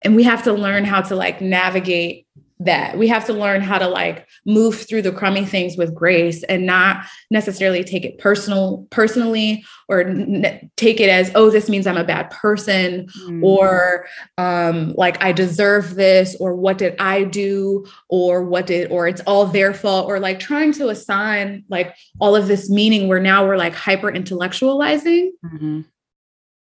[0.00, 2.26] And we have to learn how to like navigate
[2.64, 2.98] that.
[2.98, 6.66] We have to learn how to like move through the crummy things with grace and
[6.66, 11.96] not necessarily take it personal personally or n- take it as oh this means i'm
[11.96, 13.42] a bad person mm.
[13.42, 14.06] or
[14.38, 17.86] um like i deserve this or what did i do?
[18.08, 22.34] or what did or it's all their fault or like trying to assign like all
[22.34, 25.80] of this meaning where now we're like hyper intellectualizing mm-hmm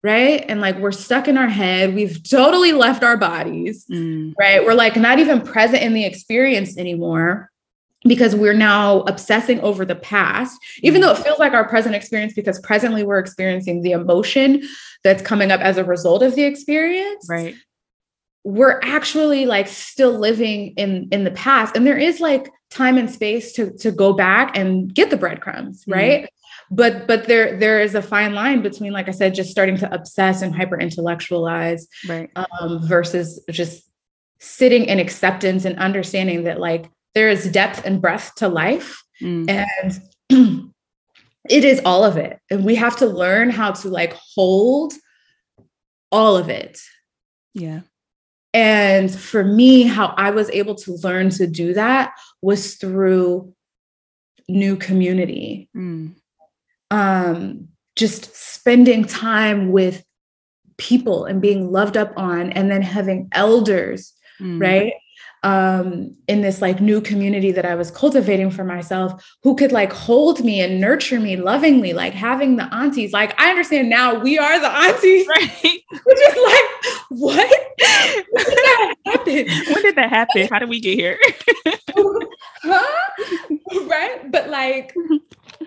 [0.09, 0.43] right?
[0.49, 1.95] And like we're stuck in our head.
[1.95, 4.33] We've totally left our bodies, mm.
[4.39, 4.65] right?
[4.65, 7.51] We're like not even present in the experience anymore
[8.05, 12.33] because we're now obsessing over the past, even though it feels like our present experience,
[12.33, 14.63] because presently we're experiencing the emotion
[15.05, 17.27] that's coming up as a result of the experience.
[17.29, 17.55] Right.
[18.45, 21.77] We're actually like still living in in the past.
[21.77, 25.85] And there is like time and space to to go back and get the breadcrumbs,
[25.85, 25.93] mm.
[26.71, 29.93] But but there there is a fine line between like i said just starting to
[29.93, 32.31] obsess and hyper intellectualize right.
[32.37, 33.89] um, versus just
[34.41, 39.03] sitting in acceptance and understanding that like there is depth and breadth to life.
[39.21, 39.51] Mm.
[39.51, 40.01] and
[41.51, 42.39] it is all of it.
[42.51, 44.93] And we have to learn how to like hold
[46.13, 46.81] all of it.
[47.55, 47.81] Yeah.
[48.55, 53.53] And for me how i was able to learn to do that was through
[54.49, 55.69] new community.
[55.77, 56.15] Mm
[56.91, 60.05] um, just spending time with
[60.77, 64.61] people and being loved up on, and then having elders, mm.
[64.61, 64.93] right?
[65.43, 69.93] um, in this like new community that I was cultivating for myself who could like
[69.93, 73.13] hold me and nurture me lovingly, like having the aunties.
[73.13, 75.27] Like I understand now we are the aunties.
[75.39, 75.81] Right.
[76.05, 77.51] Which is like, what?
[78.31, 79.47] when did that happen?
[79.75, 80.49] When did that happen?
[80.51, 81.19] How did we get here?
[82.63, 82.87] huh?
[83.87, 84.31] Right.
[84.31, 84.95] But like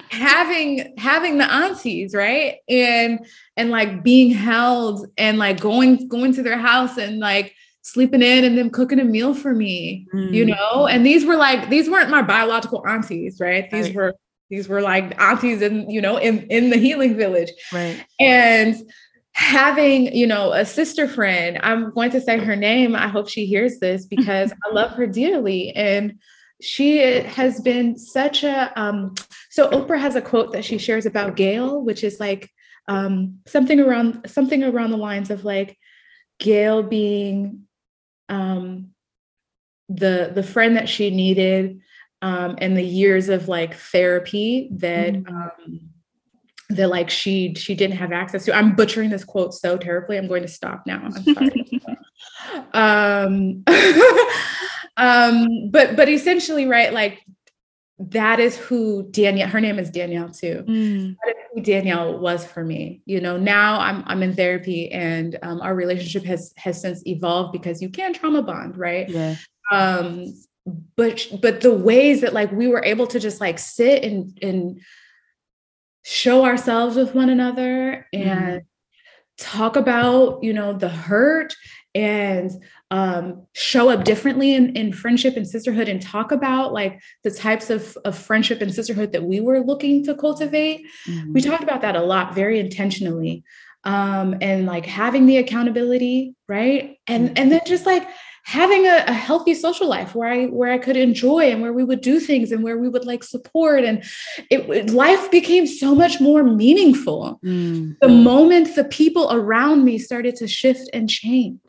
[0.10, 2.58] having having the aunties, right?
[2.68, 3.26] And
[3.58, 8.44] and like being held and like going going to their house and like sleeping in
[8.44, 10.34] and them cooking a meal for me, mm.
[10.34, 10.88] you know?
[10.88, 13.70] And these were like, these weren't my biological aunties, right?
[13.72, 13.96] These right.
[13.96, 14.16] were,
[14.50, 17.50] these were like aunties in, you know, in, in the healing village.
[17.74, 18.04] Right.
[18.20, 18.76] And
[19.34, 22.96] having, you know, a sister friend, I'm going to say her name.
[22.96, 25.72] I hope she hears this because I love her dearly.
[25.72, 26.20] And
[26.62, 29.16] she has been such a, um,
[29.50, 32.50] so Oprah has a quote that she shares about Gayle, which is like,
[32.88, 35.78] um, something around something around the lines of like
[36.40, 37.68] Gayle being
[38.30, 38.90] um,
[39.90, 41.82] the the friend that she needed
[42.22, 45.36] um, and the years of like therapy that mm-hmm.
[45.36, 45.90] um,
[46.70, 48.56] that like she she didn't have access to.
[48.56, 50.18] I'm butchering this quote so terribly.
[50.18, 51.02] I'm going to stop now.
[51.04, 51.82] I'm sorry.
[52.74, 53.64] um,
[55.02, 56.94] um, but but essentially, right?
[56.94, 57.26] Like
[57.98, 59.50] that is who Danielle.
[59.50, 60.64] Her name is Danielle too.
[60.68, 61.16] Mm.
[61.26, 63.02] That is who Danielle was for me.
[63.06, 67.52] You know, now I'm I'm in therapy, and um, our relationship has has since evolved
[67.52, 69.10] because you can trauma bond, right?
[69.10, 69.36] Yeah.
[69.72, 70.36] Um,
[70.96, 74.82] but but the ways that like we were able to just like sit and and
[76.04, 78.66] show ourselves with one another and mm.
[79.40, 81.56] talk about you know the hurt
[81.96, 82.52] and
[82.92, 87.70] um, show up differently in, in friendship and sisterhood and talk about like the types
[87.70, 90.86] of, of friendship and sisterhood that we were looking to cultivate.
[91.08, 91.34] Mm-hmm.
[91.34, 93.44] We talked about that a lot very intentionally.
[93.86, 96.98] Um, and like having the accountability, right?
[97.08, 97.34] And mm-hmm.
[97.38, 98.08] and then just like
[98.44, 101.84] having a, a, healthy social life where I where I could enjoy and where we
[101.84, 104.04] would do things and where we would like support and
[104.52, 107.40] it life became so much more meaningful.
[107.44, 107.94] Mm-hmm.
[108.02, 111.60] The moment the people around me started to shift and change.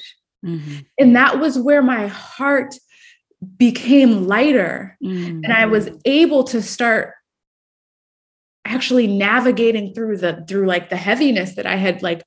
[0.45, 0.79] Mm-hmm.
[0.99, 2.75] And that was where my heart
[3.57, 4.97] became lighter.
[5.03, 5.45] Mm-hmm.
[5.45, 7.15] And I was able to start
[8.65, 12.23] actually navigating through the through like the heaviness that I had like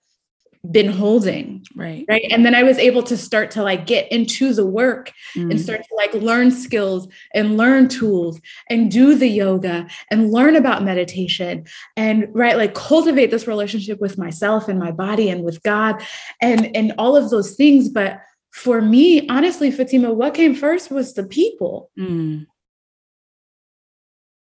[0.72, 2.06] been holding right.
[2.08, 2.26] right?
[2.32, 5.50] And then i was able to start to like get into the work mm.
[5.50, 8.40] and start to like learn skills and learn tools
[8.70, 11.66] and do the yoga and learn about meditation
[11.98, 16.02] and right like cultivate this relationship with myself and my body and with god
[16.42, 17.90] and and all of those things.
[17.90, 18.20] But
[18.52, 21.92] for me honestly fatima what came first was the people.
[22.00, 22.46] Mm.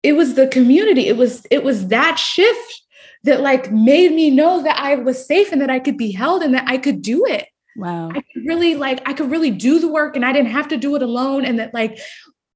[0.04, 1.08] it was the community.
[1.08, 2.82] It was it was that shift
[3.24, 6.42] that like made me know that I was safe and that I could be held
[6.42, 7.48] and that I could do it.
[7.76, 8.10] Wow.
[8.10, 10.78] I could really like I could really do the work and I didn't have to
[10.78, 12.00] do it alone and that like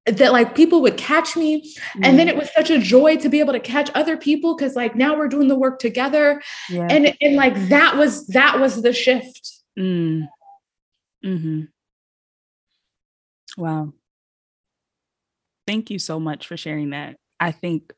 [0.05, 2.01] that like people would catch me mm.
[2.03, 2.31] and then mm.
[2.31, 5.17] it was such a joy to be able to catch other people cuz like now
[5.17, 6.87] we're doing the work together yeah.
[6.89, 9.51] and and like that was that was the shift.
[9.79, 10.27] Mm.
[11.23, 11.69] Mhm.
[13.57, 13.93] Wow.
[15.65, 17.17] Thank you so much for sharing that.
[17.39, 17.93] I think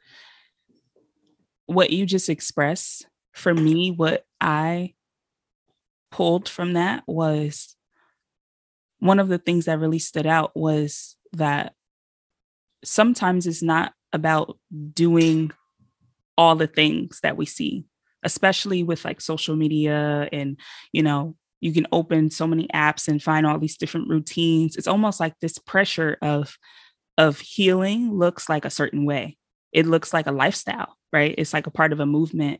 [1.66, 4.94] what you just expressed for me, what I
[6.12, 7.76] pulled from that was
[9.00, 11.74] one of the things that really stood out was that
[12.84, 14.58] sometimes it's not about
[14.94, 15.52] doing
[16.38, 17.86] all the things that we see
[18.24, 20.58] especially with like social media and
[20.92, 21.36] you know
[21.66, 24.76] you can open so many apps and find all these different routines.
[24.76, 26.58] It's almost like this pressure of
[27.18, 29.38] of healing looks like a certain way
[29.72, 31.34] it looks like a lifestyle right?
[31.38, 32.60] It's like a part of a movement.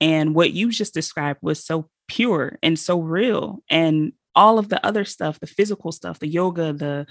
[0.00, 3.62] And what you just described was so pure and so real.
[3.70, 7.06] And all of the other stuff, the physical stuff, the yoga, the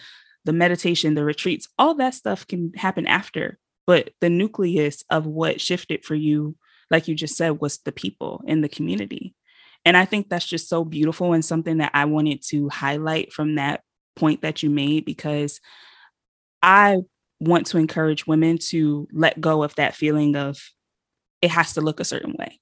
[0.45, 3.57] the meditation, the retreats, all that stuff can happen after.
[3.87, 6.55] But the nucleus of what shifted for you,
[6.91, 9.33] like you just said, was the people in the community.
[9.85, 13.55] And I think that's just so beautiful and something that I wanted to highlight from
[13.55, 13.81] that
[14.15, 15.59] point that you made because
[16.61, 16.99] I
[17.39, 20.59] want to encourage women to let go of that feeling of
[21.41, 22.59] it has to look a certain way.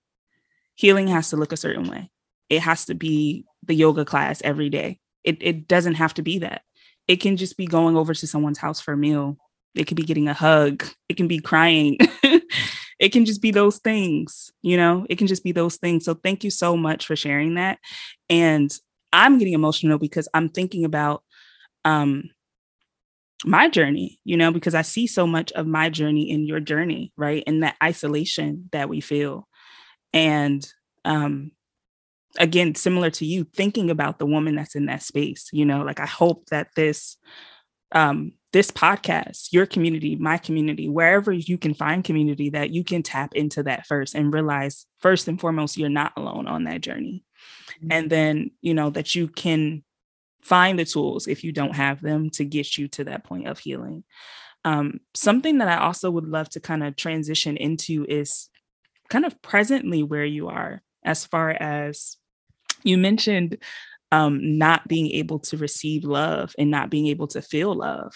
[0.76, 2.10] Healing has to look a certain way.
[2.50, 5.00] It has to be the yoga class every day.
[5.24, 6.64] It, it doesn't have to be that.
[7.08, 9.38] It can just be going over to someone's house for a meal.
[9.76, 10.84] It could be getting a hug.
[11.08, 11.98] It can be crying.
[13.00, 16.06] it can just be those things, you know, it can just be those things.
[16.06, 17.80] So thank you so much for sharing that.
[18.30, 18.74] And
[19.12, 21.24] I'm getting emotional because I'm thinking about
[21.86, 22.30] um
[23.46, 27.12] my journey, you know, because I see so much of my journey in your journey,
[27.18, 27.44] right?
[27.46, 29.48] In that isolation that we feel.
[30.14, 30.66] And
[31.06, 31.52] um
[32.40, 36.00] again, similar to you, thinking about the woman that's in that space, you know, like
[36.00, 37.18] I hope that this
[37.94, 43.04] um, this podcast, your community, my community, wherever you can find community, that you can
[43.04, 47.24] tap into that first and realize, first and foremost, you're not alone on that journey.
[47.78, 47.88] Mm-hmm.
[47.92, 49.84] And then, you know, that you can
[50.44, 53.60] find the tools if you don't have them to get you to that point of
[53.60, 54.04] healing.
[54.66, 58.50] Um, something that I also would love to kind of transition into is
[59.10, 62.18] kind of presently where you are, as far as
[62.84, 63.58] you mentioned
[64.12, 68.14] um, not being able to receive love and not being able to feel love.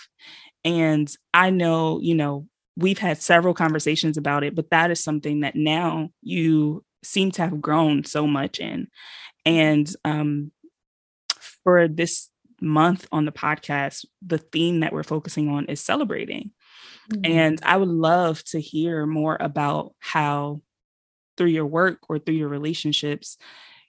[0.63, 5.39] And I know, you know, we've had several conversations about it, but that is something
[5.39, 8.87] that now you seem to have grown so much in.
[9.45, 10.51] And um,
[11.67, 12.29] for this
[12.61, 16.51] month on the podcast, the theme that we're focusing on is celebrating.
[17.11, 17.29] Mm-hmm.
[17.29, 20.61] And I would love to hear more about how,
[21.35, 23.37] through your work or through your relationships,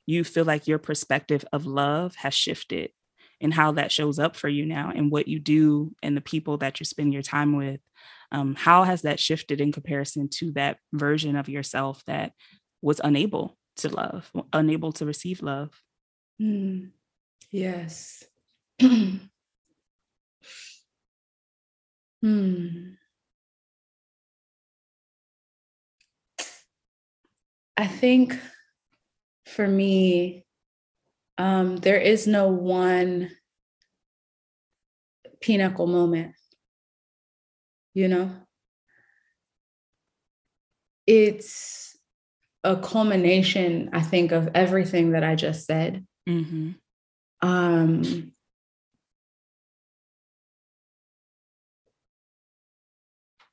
[0.07, 2.91] you feel like your perspective of love has shifted
[3.41, 6.57] and how that shows up for you now and what you do and the people
[6.57, 7.79] that you spend your time with.
[8.33, 12.33] Um, how has that shifted in comparison to that version of yourself that
[12.83, 15.71] was unable to love, unable to receive love?
[16.43, 16.91] Mm.
[17.51, 18.25] Yes.
[18.81, 19.29] hmm.
[27.77, 28.37] I think
[29.47, 30.45] for me,
[31.39, 33.31] um, there is no one
[35.41, 36.35] pinnacle moment,
[37.95, 38.31] you know?
[41.07, 41.97] It's
[42.65, 46.07] a culmination, I think, of everything that I just said.
[46.29, 46.73] Mm-hmm.
[47.41, 48.33] Um,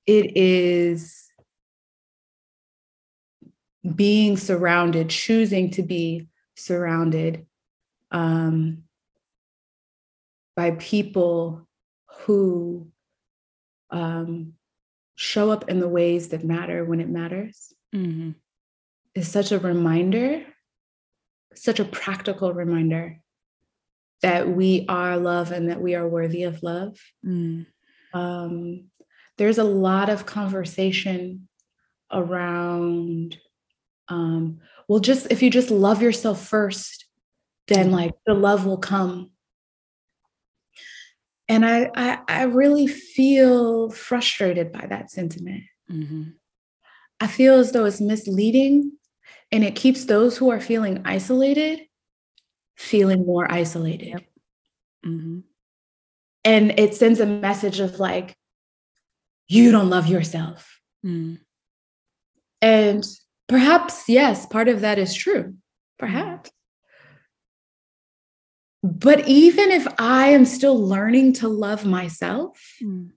[0.08, 1.30] it is
[3.96, 7.46] being surrounded, choosing to be surrounded
[8.12, 8.84] um,
[10.56, 11.68] by people
[12.22, 12.88] who
[13.92, 14.54] um,
[15.16, 18.32] show up in the ways that matter when it matters mm-hmm.
[19.14, 20.44] is such a reminder,
[21.54, 23.20] such a practical reminder
[24.26, 26.98] that we are love and that we are worthy of love.
[27.24, 27.68] Mm.
[28.12, 28.86] Um,
[29.38, 31.48] there's a lot of conversation
[32.12, 33.38] around
[34.08, 37.06] um, well just if you just love yourself first
[37.68, 37.96] then mm-hmm.
[37.96, 39.32] like the love will come
[41.48, 46.24] and i i, I really feel frustrated by that sentiment mm-hmm.
[47.20, 48.92] i feel as though it's misleading
[49.52, 51.82] and it keeps those who are feeling isolated
[52.76, 54.24] feeling more isolated yep.
[55.06, 55.40] mm-hmm.
[56.44, 58.36] and it sends a message of like
[59.48, 61.38] you don't love yourself mm.
[62.62, 63.06] and
[63.48, 65.56] Perhaps, yes, part of that is true.
[66.00, 66.52] Perhaps.
[68.82, 73.10] But even if I am still learning to love myself, mm.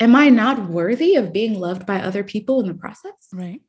[0.00, 3.12] am I not worthy of being loved by other people in the process?
[3.32, 3.60] Right.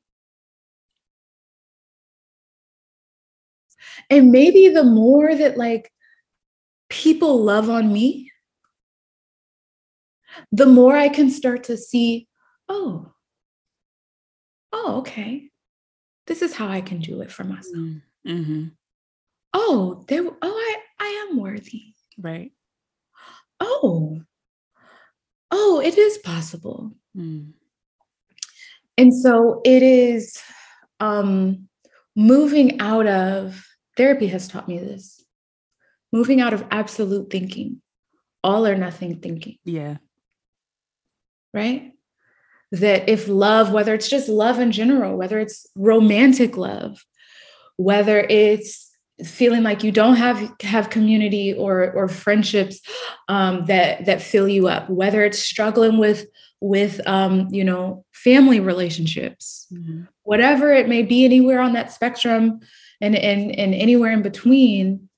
[4.10, 5.92] And maybe the more that like
[6.90, 8.32] people love on me,
[10.52, 12.28] the more I can start to see,
[12.68, 13.12] oh,
[14.72, 15.50] oh, okay
[16.28, 17.76] this is how I can do it for myself.
[17.76, 18.64] Mm, mm-hmm.
[19.54, 20.24] Oh, there.
[20.26, 21.94] Oh, I I am worthy.
[22.18, 22.52] Right.
[23.60, 24.22] Oh.
[25.52, 26.94] Oh, it is possible.
[27.16, 27.54] Mm.
[28.98, 30.40] And so it is
[31.00, 31.68] um,
[32.16, 33.64] moving out of
[33.98, 35.24] therapy has taught me this.
[36.12, 37.82] Moving out of absolute thinking,
[38.44, 39.58] all or nothing thinking.
[39.64, 39.98] Yeah.
[41.54, 41.94] Right?
[42.74, 47.06] that if love, whether it's just love in general, whether it's romantic love,
[47.78, 48.90] whether it's
[49.24, 52.82] feeling like you don't have have community or or friendships
[53.30, 56.26] um, that that fill you up, whether it's struggling with
[56.62, 60.06] with um, you know family relationships, mm-hmm.
[60.24, 62.60] whatever it may be, anywhere on that spectrum,
[63.04, 65.10] and and and anywhere in between.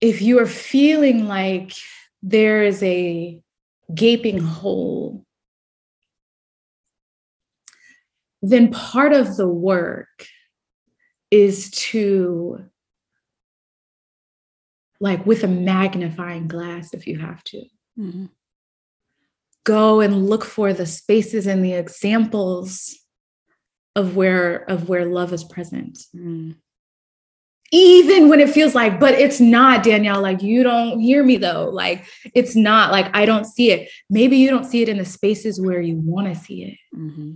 [0.00, 1.72] If you are feeling like
[2.22, 3.40] there is a
[3.94, 5.24] gaping hole,
[8.42, 10.26] then part of the work
[11.30, 12.64] is to,
[15.00, 17.64] like, with a magnifying glass, if you have to,
[17.98, 18.26] mm-hmm.
[19.64, 22.96] go and look for the spaces and the examples
[23.98, 25.98] of where of where love is present.
[26.16, 26.54] Mm
[27.70, 30.22] even when it feels like, but it's not, Danielle.
[30.22, 31.68] Like, you don't hear me though.
[31.70, 33.90] Like, it's not like I don't see it.
[34.08, 36.78] Maybe you don't see it in the spaces where you want to see it.
[36.96, 37.32] Mm-hmm.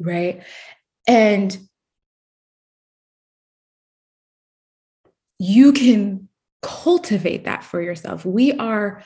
[0.00, 0.42] Right.
[1.06, 1.56] And
[5.38, 6.28] you can
[6.62, 8.24] cultivate that for yourself.
[8.24, 9.02] We are,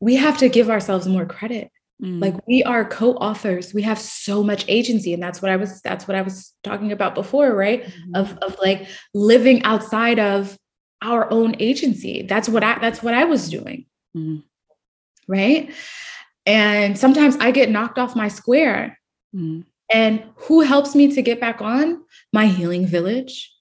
[0.00, 1.70] we have to give ourselves more credit.
[2.02, 2.20] Mm.
[2.20, 3.72] Like we are co-authors.
[3.72, 5.14] We have so much agency.
[5.14, 7.84] And that's what I was, that's what I was talking about before, right?
[7.84, 8.16] Mm-hmm.
[8.16, 10.58] Of, of like living outside of
[11.02, 12.22] our own agency.
[12.22, 13.86] That's what I, that's what I was doing.
[14.16, 14.42] Mm.
[15.28, 15.72] Right.
[16.46, 18.98] And sometimes I get knocked off my square.
[19.34, 19.64] Mm.
[19.92, 22.02] And who helps me to get back on?
[22.32, 23.52] My healing village,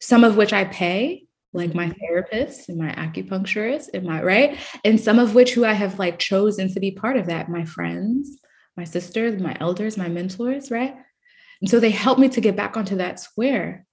[0.00, 1.98] some of which I pay, like my mm-hmm.
[2.00, 6.18] therapist and my acupuncturist and my right, and some of which who I have like
[6.18, 8.38] chosen to be part of that, my friends,
[8.76, 10.96] my sisters, my elders, my mentors, right?
[11.60, 13.86] And so they help me to get back onto that square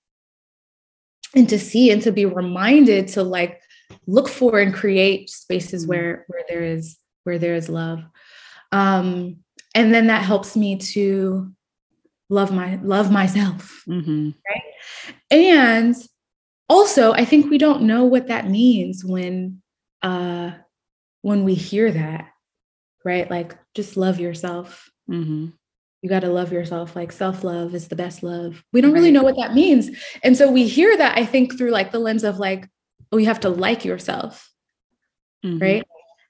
[1.36, 3.62] and to see and to be reminded to like
[4.07, 5.89] look for and create spaces mm-hmm.
[5.89, 8.03] where where there is where there is love
[8.72, 9.38] um
[9.76, 11.51] and then that helps me to
[12.30, 14.30] love my love myself mm-hmm.
[14.49, 15.95] right and
[16.70, 19.61] also i think we don't know what that means when
[20.01, 20.51] uh
[21.22, 22.30] when we hear that
[23.03, 23.30] right?
[23.30, 24.89] Like just love yourself.
[25.09, 25.47] Mm-hmm.
[26.03, 26.95] you got to love yourself.
[26.95, 28.63] Like self-love is the best love.
[28.72, 29.89] We don't really know what that means.
[30.22, 32.70] And so we hear that i think through like the lens of like
[33.11, 34.51] oh you have to like yourself.
[35.43, 35.59] Mm-hmm.
[35.59, 35.84] right?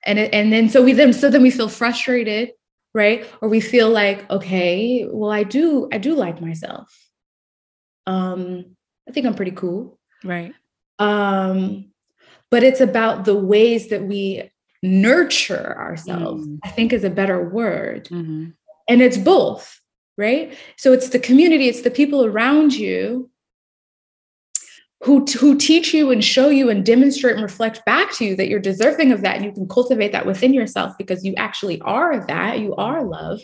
[0.06, 2.52] And it, and then so we then so then we feel frustrated
[2.96, 3.28] right?
[3.42, 6.88] Or we feel like okay well i do i do like myself.
[8.08, 8.76] Um
[9.08, 10.54] i think i'm pretty cool right
[11.00, 11.86] um
[12.52, 14.50] but it's about the ways that we
[14.82, 16.60] nurture ourselves mm.
[16.64, 18.50] i think is a better word mm-hmm.
[18.88, 19.80] and it's both
[20.18, 23.30] right so it's the community it's the people around you
[25.02, 28.50] who, who teach you and show you and demonstrate and reflect back to you that
[28.50, 32.26] you're deserving of that and you can cultivate that within yourself because you actually are
[32.28, 33.40] that you are love.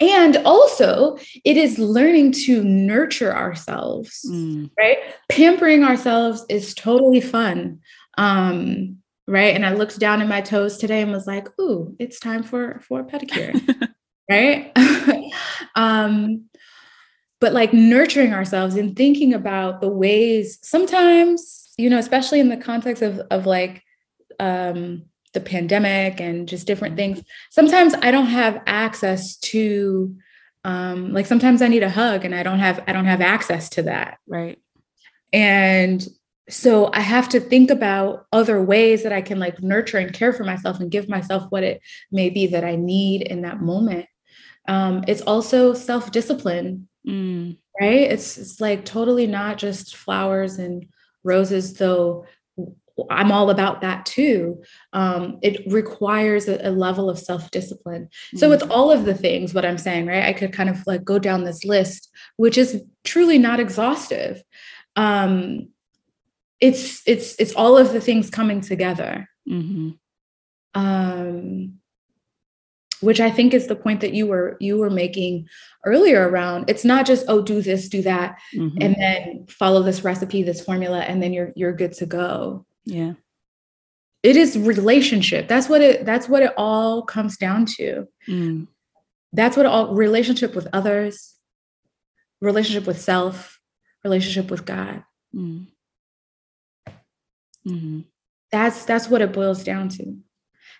[0.00, 4.70] And also it is learning to nurture ourselves mm.
[4.78, 4.98] right?
[5.28, 7.80] Pampering ourselves is totally fun
[8.16, 9.54] um right?
[9.54, 12.80] And i looked down at my toes today and was like ooh it's time for
[12.80, 13.54] for a pedicure
[14.30, 14.72] right?
[15.76, 16.49] Um
[17.40, 22.56] but like nurturing ourselves and thinking about the ways sometimes you know especially in the
[22.56, 23.82] context of of like
[24.38, 30.14] um the pandemic and just different things sometimes i don't have access to
[30.64, 33.68] um like sometimes i need a hug and i don't have i don't have access
[33.70, 34.18] to that.
[34.26, 34.58] Right.
[35.32, 36.06] And
[36.48, 40.32] so i have to think about other ways that i can like nurture and care
[40.32, 41.80] for myself and give myself what it
[42.10, 44.06] may be that i need in that moment.
[44.68, 47.56] Um, it's also self-discipline Mm.
[47.80, 48.10] Right?
[48.10, 50.86] It's it's like totally not just flowers and
[51.24, 52.26] roses, though
[53.08, 54.62] I'm all about that too.
[54.92, 58.08] Um, it requires a, a level of self discipline.
[58.34, 58.70] So it's mm.
[58.70, 60.24] all of the things, what I'm saying, right?
[60.24, 64.42] I could kind of like go down this list, which is truly not exhaustive.
[64.96, 65.68] Um,
[66.60, 69.28] it's it's it's all of the things coming together.
[69.48, 69.90] Mm-hmm.
[70.74, 71.79] Um,
[73.00, 75.48] which I think is the point that you were you were making
[75.84, 78.76] earlier around it's not just oh do this do that mm-hmm.
[78.80, 82.66] and then follow this recipe this formula and then you're you're good to go.
[82.84, 83.14] Yeah.
[84.22, 85.48] It is relationship.
[85.48, 88.06] That's what it that's what it all comes down to.
[88.28, 88.66] Mm.
[89.32, 91.34] That's what all relationship with others,
[92.40, 93.60] relationship with self,
[94.04, 95.04] relationship with God.
[95.34, 95.68] Mm.
[97.66, 98.00] Mm-hmm.
[98.52, 100.16] That's that's what it boils down to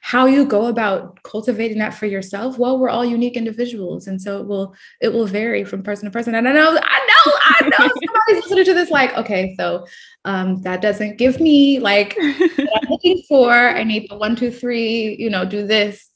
[0.01, 4.41] how you go about cultivating that for yourself well we're all unique individuals and so
[4.41, 6.35] it will it will vary from person to person.
[6.35, 9.87] And i know i know i know somebody's listening to this like okay so
[10.25, 12.17] um that doesn't give me like
[12.57, 13.53] what i'm looking for.
[13.53, 16.11] I need the one two three you know do this.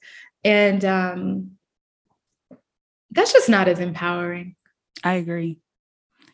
[0.45, 1.51] And um
[3.11, 4.57] that's just not as empowering.
[5.05, 5.61] I agree.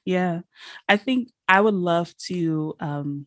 [0.05, 0.41] Yeah.
[0.89, 3.27] I think i would love to um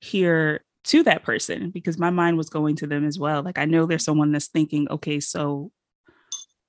[0.00, 3.42] hear to that person because my mind was going to them as well.
[3.42, 5.70] Like I know there's someone that's thinking, okay, so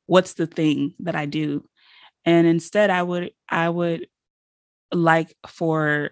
[0.05, 1.63] what's the thing that I do?
[2.25, 4.07] And instead I would I would
[4.91, 6.11] like for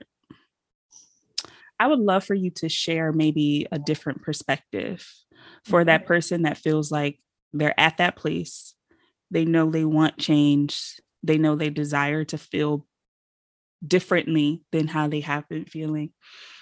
[1.79, 5.05] I would love for you to share maybe a different perspective
[5.63, 7.19] for that person that feels like
[7.53, 8.73] they're at that place.
[9.31, 10.99] They know they want change.
[11.23, 12.85] They know they desire to feel
[13.85, 16.11] differently than how they have been feeling.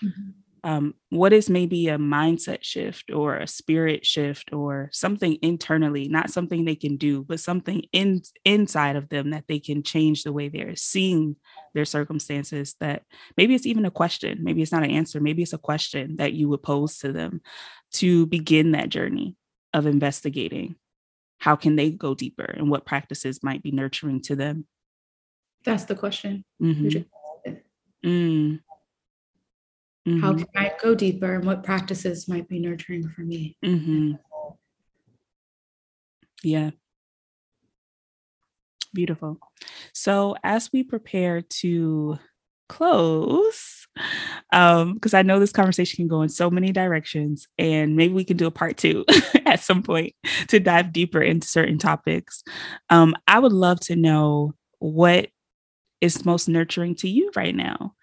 [0.03, 0.31] Mm-hmm
[0.67, 6.29] um, what is maybe a mindset shift or a spirit shift or something internally not
[6.29, 10.33] something they can do but something in inside of them that they can change the
[10.33, 11.37] way they're seeing
[11.73, 13.03] their circumstances that
[13.37, 16.33] maybe it's even a question maybe it's not an answer maybe it's a question that
[16.33, 17.39] you would pose to them
[17.93, 19.37] to begin that journey
[19.73, 20.75] of investigating
[21.39, 24.67] how can they go deeper and what practices might be nurturing to them
[25.63, 26.99] that's the question mm-hmm.
[28.05, 28.59] mm.
[30.07, 30.19] Mm-hmm.
[30.21, 33.57] How can I go deeper and what practices might be nurturing for me?
[33.63, 34.13] Mm-hmm.
[36.43, 36.71] Yeah.
[38.93, 39.37] Beautiful.
[39.93, 42.17] So, as we prepare to
[42.69, 43.87] close,
[44.53, 48.23] um, because I know this conversation can go in so many directions, and maybe we
[48.23, 49.03] can do a part two
[49.45, 50.13] at some point
[50.47, 52.43] to dive deeper into certain topics.
[52.89, 55.27] Um, I would love to know what
[55.99, 57.93] is most nurturing to you right now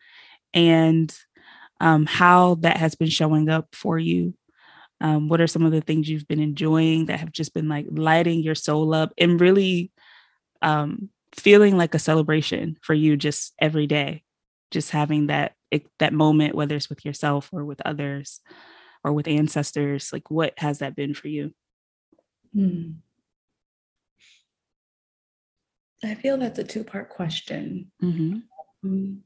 [0.52, 1.16] and
[1.84, 4.32] um, how that has been showing up for you.
[5.02, 7.86] Um, what are some of the things you've been enjoying that have just been like
[7.90, 9.92] lighting your soul up and really
[10.62, 14.22] um, feeling like a celebration for you just every day?
[14.70, 15.52] Just having that
[15.98, 18.40] that moment, whether it's with yourself or with others
[19.04, 21.52] or with ancestors, like what has that been for you?
[22.54, 22.92] Hmm.
[26.02, 27.90] I feel that's a two part question.
[28.02, 28.38] Mm-hmm.
[28.84, 29.22] Um,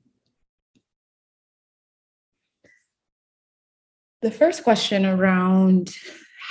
[4.22, 5.94] the first question around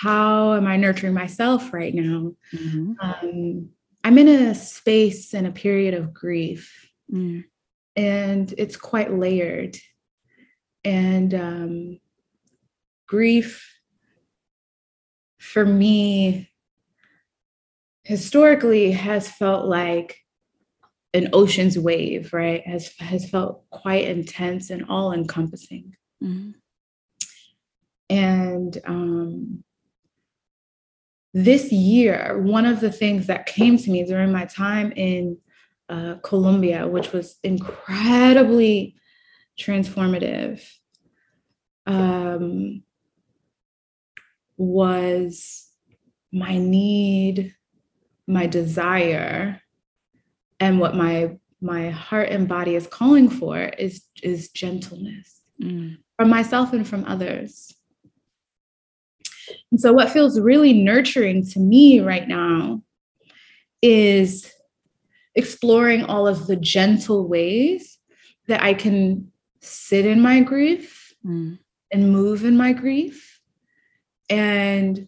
[0.02, 2.34] how am I nurturing myself right now?
[2.54, 2.94] Mm-hmm.
[3.00, 3.70] Um,
[4.04, 7.44] I'm in a space and a period of grief, mm.
[7.96, 9.76] and it's quite layered.
[10.84, 12.00] And um,
[13.08, 13.76] grief
[15.40, 16.50] for me
[18.04, 20.18] historically has felt like
[21.14, 22.66] an ocean's wave, right?
[22.66, 25.96] Has has felt quite intense and all encompassing.
[26.24, 26.52] Mm-hmm.
[28.10, 29.64] And um,
[31.34, 35.38] this year, one of the things that came to me during my time in
[35.90, 38.96] uh, Colombia, which was incredibly
[39.60, 40.64] transformative,
[41.86, 42.84] um,
[44.58, 45.68] was
[46.32, 47.56] my need
[48.28, 49.62] my desire
[50.60, 55.98] and what my my heart and body is calling for is is gentleness mm.
[56.18, 57.74] from myself and from others
[59.72, 62.82] and so what feels really nurturing to me right now
[63.82, 64.52] is
[65.36, 67.98] exploring all of the gentle ways
[68.48, 71.58] that i can sit in my grief mm.
[71.92, 73.42] and move in my grief
[74.30, 75.08] and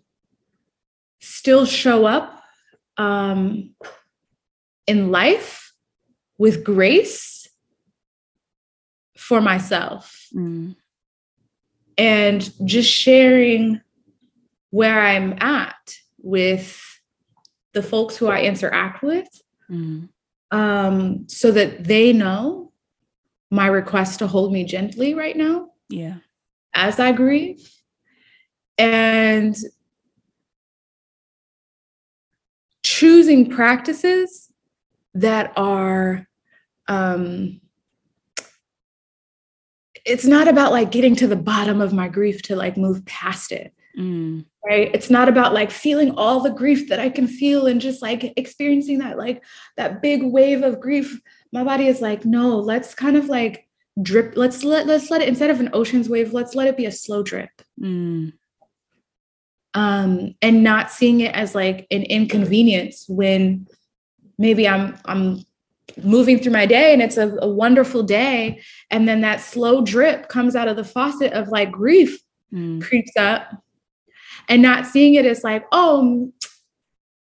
[1.20, 2.44] still show up
[2.98, 3.74] um,
[4.88, 5.74] in life
[6.38, 7.48] with grace
[9.18, 10.28] for myself.
[10.36, 10.76] Mm.
[11.98, 13.82] And just sharing
[14.72, 16.80] where I'm at with
[17.74, 19.28] the folks who I interact with
[19.70, 20.10] mm.
[20.52, 22.72] um, so that they know
[23.52, 25.70] my request to hold me gently right now.
[25.90, 26.16] Yeah.
[26.74, 27.68] As I grieve.
[28.78, 29.58] And
[32.84, 34.52] choosing practices
[35.14, 36.28] that are
[36.88, 37.62] um,
[40.06, 43.52] it's not about like getting to the bottom of my grief to like move past
[43.52, 44.46] it mm.
[44.66, 44.90] right?
[44.94, 48.34] It's not about like feeling all the grief that i can feel and just like
[48.38, 49.44] experiencing that like
[49.78, 51.20] that big wave of grief.
[51.52, 53.68] My body is like no let's kind of like
[54.02, 56.86] drip let's let let's let it instead of an ocean's wave let's let it be
[56.86, 57.50] a slow drip.
[57.80, 58.34] Mm.
[59.76, 63.68] Um, and not seeing it as like an inconvenience when
[64.40, 65.46] maybe I'm I'm
[66.04, 70.30] moving through my day and it's a, a, wonderful day and then that slow drip
[70.30, 72.20] comes out of the faucet of like grief
[72.54, 72.82] mm.
[72.82, 73.62] creeps up
[74.50, 76.32] and not seeing it as like oh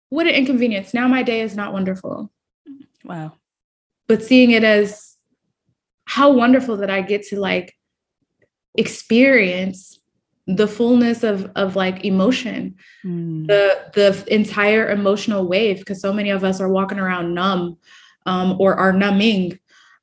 [0.09, 0.93] what an inconvenience.
[0.93, 2.31] Now my day is not wonderful.
[3.03, 3.33] Wow.
[4.07, 5.17] But seeing it as
[6.05, 7.73] how wonderful that i get to like
[8.75, 9.99] experience
[10.47, 13.47] the fullness of of like emotion mm.
[13.47, 17.77] the the entire emotional wave because so many of us are walking around numb
[18.25, 19.59] um, or are numbing.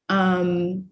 [0.09, 0.87] Um,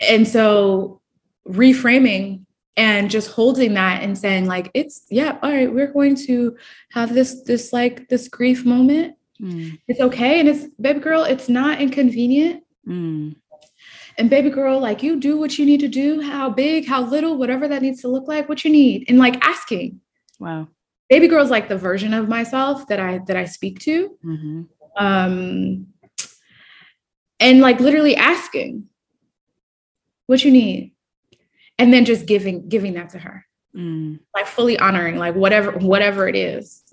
[0.00, 1.00] and so
[1.48, 2.43] reframing
[2.76, 6.56] and just holding that and saying like it's yeah all right we're going to
[6.90, 9.78] have this this like this grief moment mm.
[9.86, 13.34] it's okay and it's baby girl it's not inconvenient mm.
[14.16, 17.36] And baby girl, like you do what you need to do, how big, how little,
[17.36, 19.06] whatever that needs to look like, what you need.
[19.08, 20.00] And like asking.
[20.38, 20.68] Wow.
[21.08, 24.16] Baby girl is like the version of myself that I that I speak to.
[24.24, 24.62] Mm-hmm.
[24.96, 25.86] Um
[27.40, 28.84] and like literally asking
[30.26, 30.93] what you need.
[31.78, 33.44] And then just giving giving that to her.
[33.76, 34.20] Mm.
[34.34, 36.84] Like fully honoring, like whatever, whatever it is.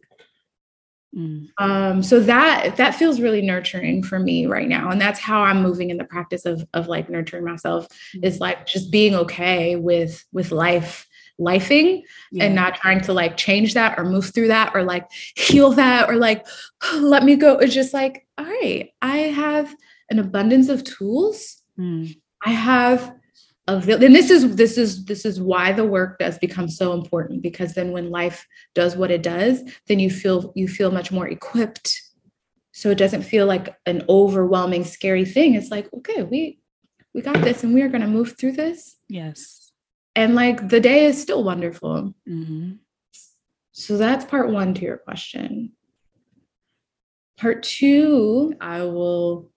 [1.16, 1.50] Mm.
[1.58, 5.62] Um, so that that feels really nurturing for me right now, and that's how I'm
[5.62, 7.88] moving in the practice of of like nurturing myself.
[8.16, 8.26] Mm.
[8.26, 11.06] Is like just being okay with with life,
[11.40, 12.46] lifing, yeah.
[12.46, 15.06] and not trying to like change that or move through that or like
[15.36, 16.48] heal that or like
[16.96, 17.58] let me go.
[17.58, 19.76] It's just like, all right, I have
[20.10, 21.62] an abundance of tools.
[21.78, 22.16] Mm.
[22.46, 23.14] I have
[23.76, 27.74] and this is this is this is why the work does become so important because
[27.74, 28.46] then when life
[28.76, 32.02] does what it does then you feel you feel much more equipped.
[32.74, 35.56] So it doesn't feel like an overwhelming scary thing.
[35.56, 36.60] It's like okay we
[37.14, 38.98] we got this and we are going to move through this.
[39.10, 39.72] Yes.
[40.16, 42.14] And like the day is still wonderful.
[42.28, 42.74] Mm-hmm.
[43.72, 45.74] so that's part one to your question.
[47.38, 49.52] Part two i will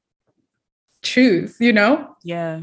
[1.02, 2.16] choose you know?
[2.22, 2.62] Yeah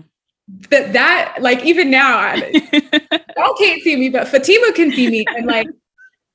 [0.70, 2.34] that that like even now
[3.38, 5.68] y'all can't see me but fatima can see me and like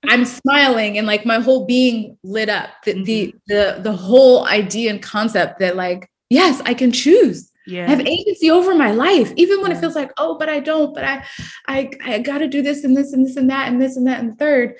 [0.08, 3.04] i'm smiling and like my whole being lit up the, mm-hmm.
[3.04, 7.86] the the the whole idea and concept that like yes i can choose yeah.
[7.86, 9.76] I have agency over my life, even when yeah.
[9.76, 11.24] it feels like, oh, but I don't, but I,
[11.66, 14.06] I, I got to do this and this and this and that and this and
[14.06, 14.76] that and third.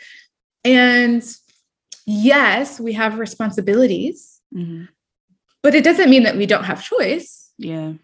[0.64, 1.24] And
[2.06, 4.84] yes, we have responsibilities, mm-hmm.
[5.64, 7.50] but it doesn't mean that we don't have choice.
[7.58, 7.94] Yeah.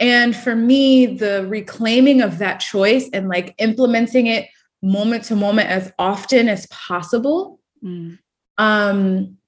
[0.00, 4.48] And for me, the reclaiming of that choice and like implementing it
[4.82, 8.16] moment to moment as often as possible, mm.
[8.58, 9.38] um,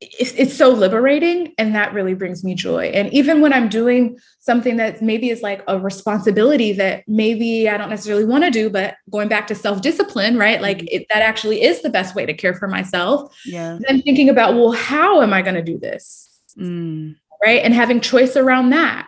[0.00, 2.86] it's, it's so liberating and that really brings me joy.
[2.86, 7.78] And even when i'm doing something that maybe is like a responsibility that maybe i
[7.78, 10.60] don't necessarily want to do but going back to self-discipline right?
[10.60, 10.86] Like mm-hmm.
[10.90, 13.34] it, that actually is the best way to care for myself.
[13.46, 13.78] Yeah.
[13.86, 16.28] Then thinking about well how am i going to do this?
[16.58, 17.16] Mm.
[17.42, 17.62] right?
[17.62, 19.06] And having choice around that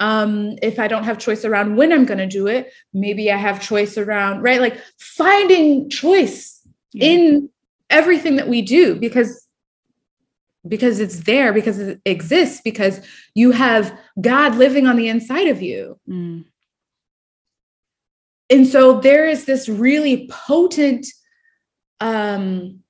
[0.00, 3.36] um, if I don't have choice around when I'm going to do it, maybe I
[3.36, 4.60] have choice around, right?
[4.60, 7.04] Like finding choice yeah.
[7.04, 7.50] in
[7.90, 9.46] everything that we do because
[10.66, 13.00] because it's there because it exists because
[13.34, 15.98] you have God living on the inside of you.
[16.08, 16.44] Mm.
[18.50, 21.06] And so there is this really potent
[22.00, 22.80] um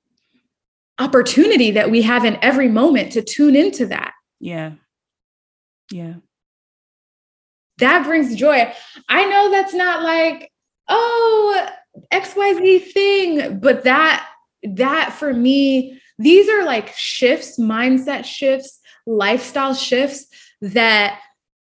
[0.97, 4.13] opportunity that we have in every moment to tune into that.
[4.39, 4.73] Yeah.
[5.91, 6.13] Yeah
[7.81, 8.73] that brings joy.
[9.09, 10.51] I know that's not like,
[10.87, 11.67] oh,
[12.11, 14.27] XYZ thing, but that
[14.63, 20.27] that for me, these are like shifts, mindset shifts, lifestyle shifts
[20.61, 21.19] that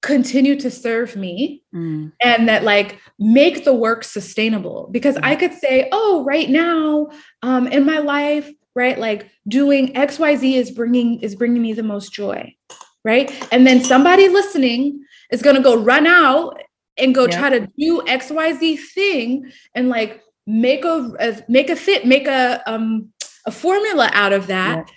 [0.01, 2.11] continue to serve me mm.
[2.21, 7.07] and that like make the work sustainable because i could say oh right now
[7.41, 12.11] um in my life right like doing xyz is bringing is bringing me the most
[12.11, 12.53] joy
[13.05, 16.59] right and then somebody listening is going to go run out
[16.97, 22.05] and go try to do xyz thing and like make a, a, make a fit
[22.05, 23.11] make a um
[23.45, 24.89] a formula out of that.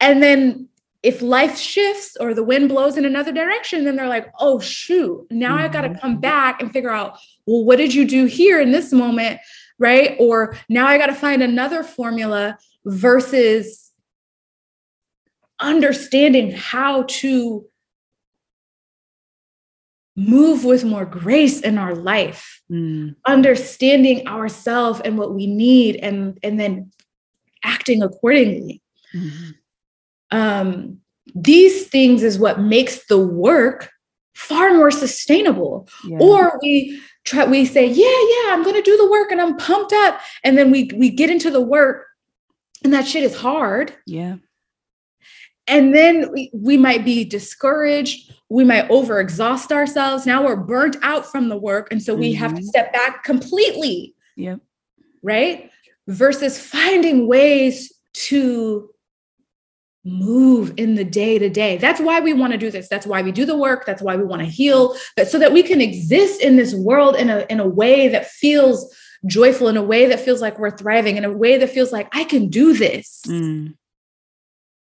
[0.00, 0.68] And then
[1.02, 5.26] if life shifts or the wind blows in another direction then they're like oh shoot
[5.30, 5.64] now mm-hmm.
[5.64, 8.70] i got to come back and figure out well what did you do here in
[8.70, 9.40] this moment
[9.78, 10.14] right?
[10.20, 13.92] Or now i got to find another formula versus
[15.58, 17.64] understanding how to
[20.16, 23.14] move with more grace in our life mm.
[23.26, 26.90] understanding ourselves and what we need and and then
[27.64, 28.82] acting accordingly
[29.14, 29.50] mm-hmm.
[30.36, 30.98] um
[31.34, 33.90] these things is what makes the work
[34.34, 36.18] far more sustainable yeah.
[36.18, 39.56] or we try we say yeah yeah i'm going to do the work and i'm
[39.56, 42.06] pumped up and then we we get into the work
[42.82, 44.36] and that shit is hard yeah
[45.66, 50.26] and then we, we might be discouraged we might overexhaust ourselves.
[50.26, 52.40] Now we're burnt out from the work and so we mm-hmm.
[52.40, 52.66] have to mm-hmm.
[52.66, 54.14] step back completely.
[54.36, 54.56] Yeah
[55.22, 55.70] right?
[56.06, 58.90] Versus finding ways to
[60.02, 62.88] move in the day to day that's why we want to do this.
[62.88, 63.84] That's why we do the work.
[63.84, 64.96] That's why we want to heal.
[65.14, 68.26] But so that we can exist in this world in a in a way that
[68.26, 68.94] feels
[69.26, 72.08] joyful in a way that feels like we're thriving in a way that feels like
[72.14, 73.20] i can do this.
[73.28, 73.74] Mm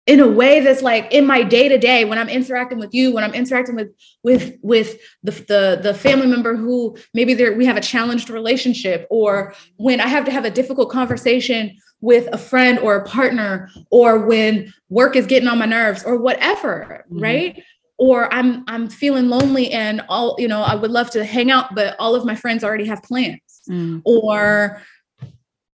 [0.09, 3.13] in a way that's like in my day to day when I'm interacting with you,
[3.13, 3.93] when I'm interacting with
[4.23, 9.05] with with the, the the family member who maybe there we have a challenged relationship,
[9.11, 13.69] or when I have to have a difficult conversation with a friend or a partner,
[13.91, 17.21] or when work is getting on my nerves, or whatever, mm-hmm.
[17.21, 17.63] right?
[17.99, 21.75] Or I'm I'm feeling lonely and all you know I would love to hang out,
[21.75, 23.99] but all of my friends already have plans, mm-hmm.
[24.05, 24.81] or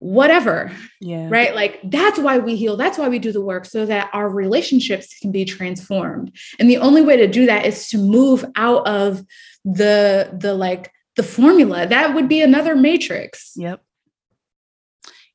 [0.02, 0.72] whatever.
[1.00, 1.28] Yeah.
[1.30, 1.54] Right.
[1.54, 2.76] Like that's why we heal.
[2.76, 6.36] That's why we do the work so that our relationships can be transformed.
[6.58, 9.24] And the only way to do that is to move out of
[9.64, 11.86] the the like the formula.
[11.86, 13.54] That would be another matrix.
[13.56, 13.84] Yep.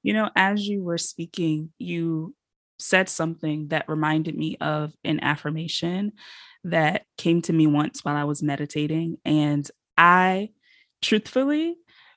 [0.03, 2.35] You know, as you were speaking, you
[2.81, 6.13] said something that reminded me of an affirmation
[6.65, 9.19] that came to me once while I was meditating.
[9.25, 10.51] And I
[11.03, 11.77] truthfully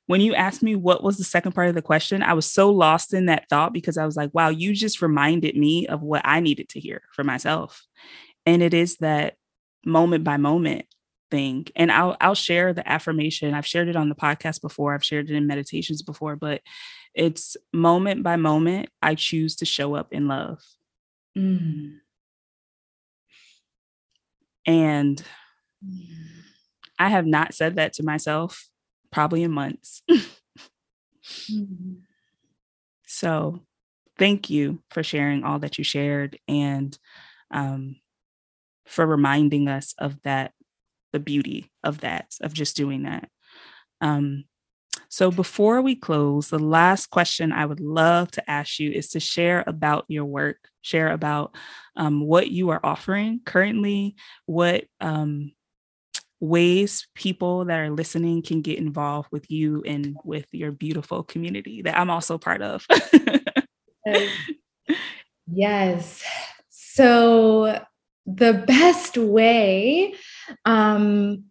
[0.09, 2.71] when you asked me what was the second part of the question, I was so
[2.71, 6.23] lost in that thought because I was like, wow, you just reminded me of what
[6.25, 7.85] I needed to hear for myself.
[8.43, 9.35] And it is that
[9.85, 10.85] moment by moment,
[11.29, 11.67] thing.
[11.75, 13.53] And I'll I'll share the affirmation.
[13.53, 14.95] I've shared it on the podcast before.
[14.95, 16.61] I've shared it in meditations before, but
[17.13, 20.57] it's moment by moment I choose to show up in love.
[21.37, 21.97] Mm.
[24.65, 25.23] And
[26.97, 28.68] I have not said that to myself
[29.11, 30.01] probably in months.
[30.09, 31.93] mm-hmm.
[33.05, 33.61] So
[34.17, 36.97] thank you for sharing all that you shared and
[37.51, 37.95] um,
[38.85, 40.51] for reminding us of that,
[41.13, 43.29] the beauty of that, of just doing that.
[44.01, 44.45] Um,
[45.09, 49.19] so before we close, the last question I would love to ask you is to
[49.19, 51.55] share about your work, share about
[51.95, 55.51] um, what you are offering currently, what um,
[56.39, 61.81] ways people that are listening can get involved with you and with your beautiful community
[61.81, 62.85] that I'm also part of.
[65.51, 66.23] yes.
[66.69, 67.83] So
[68.25, 70.13] the best way
[70.65, 71.43] um,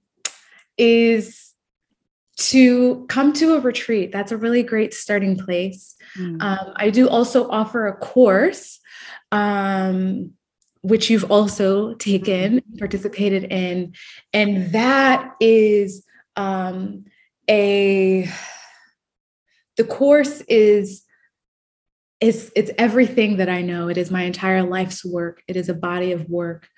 [0.77, 1.53] is
[2.39, 4.13] to come to a retreat.
[4.13, 5.97] That's a really great starting place.
[6.17, 6.41] Mm.
[6.41, 8.79] Um, I do also offer a course
[9.33, 10.33] um,
[10.83, 12.77] which you've also taken, mm-hmm.
[12.79, 13.95] participated in.
[14.33, 16.05] And that is
[16.37, 17.05] um,
[17.49, 18.29] a,
[19.77, 21.05] the course is,
[22.21, 23.89] is it's everything that I know.
[23.89, 25.43] It is my entire life's work.
[25.47, 26.69] It is a body of work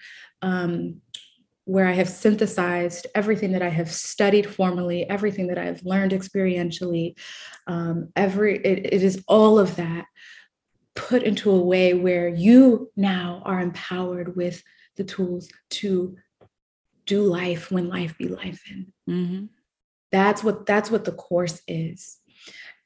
[0.42, 1.00] um,
[1.64, 6.12] where I have synthesized everything that I have studied formally, everything that I have learned
[6.12, 7.16] experientially.
[7.66, 10.06] Um, every it, it is all of that
[10.94, 14.62] put into a way where you now are empowered with
[14.96, 16.16] the tools to
[17.06, 18.92] do life when life be life in.
[19.08, 19.44] Mm-hmm.
[20.12, 22.18] That's what that's what the course is.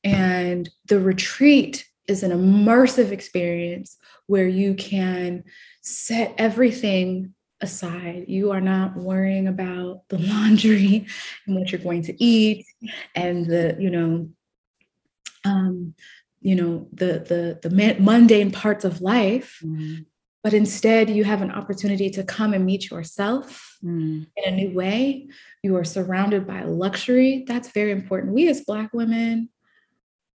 [0.03, 3.97] And the retreat is an immersive experience
[4.27, 5.45] where you can
[5.81, 8.27] set everything aside.
[8.29, 11.07] You are not worrying about the laundry
[11.47, 12.67] and what you're going to eat
[13.15, 14.29] and the, you know,
[15.45, 15.95] um,
[16.45, 20.05] you know the the the mundane parts of life mm.
[20.45, 24.27] but instead you have an opportunity to come and meet yourself mm.
[24.37, 25.27] in a new way.
[25.63, 27.45] You are surrounded by luxury.
[27.49, 28.35] That's very important.
[28.35, 29.49] We as black women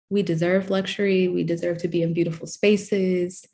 [0.09, 1.27] we deserve luxury.
[1.27, 3.45] We deserve to be in beautiful spaces.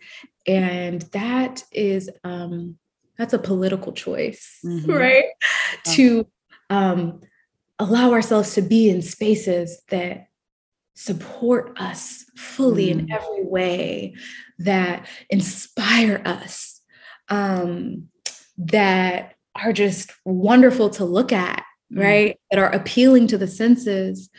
[0.47, 2.77] And that is um
[3.17, 4.91] that's a political choice mm-hmm.
[5.03, 5.25] right?
[5.95, 6.25] To
[6.69, 7.21] um
[7.77, 10.27] allow ourselves to be in spaces that
[10.95, 12.99] support us fully mm.
[12.99, 14.15] in every way,
[14.59, 16.81] that inspire us,
[17.29, 18.07] um,
[18.57, 22.01] that are just wonderful to look at, mm.
[22.01, 22.39] right?
[22.51, 24.29] That are appealing to the senses.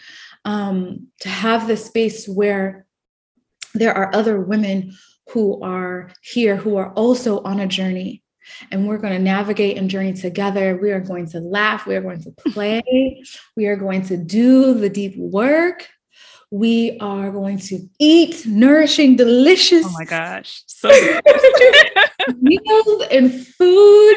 [0.45, 2.87] Um, to have the space where
[3.75, 4.97] there are other women
[5.31, 8.23] who are here who are also on a journey
[8.71, 10.79] and we're going to navigate and journey together.
[10.81, 11.87] We are going to laugh.
[11.87, 13.23] We are going to play.
[13.57, 15.89] we are going to do the deep work
[16.51, 19.85] we are going to eat nourishing, delicious.
[19.87, 20.63] Oh my gosh.
[20.67, 20.89] So
[22.41, 24.17] meals and food,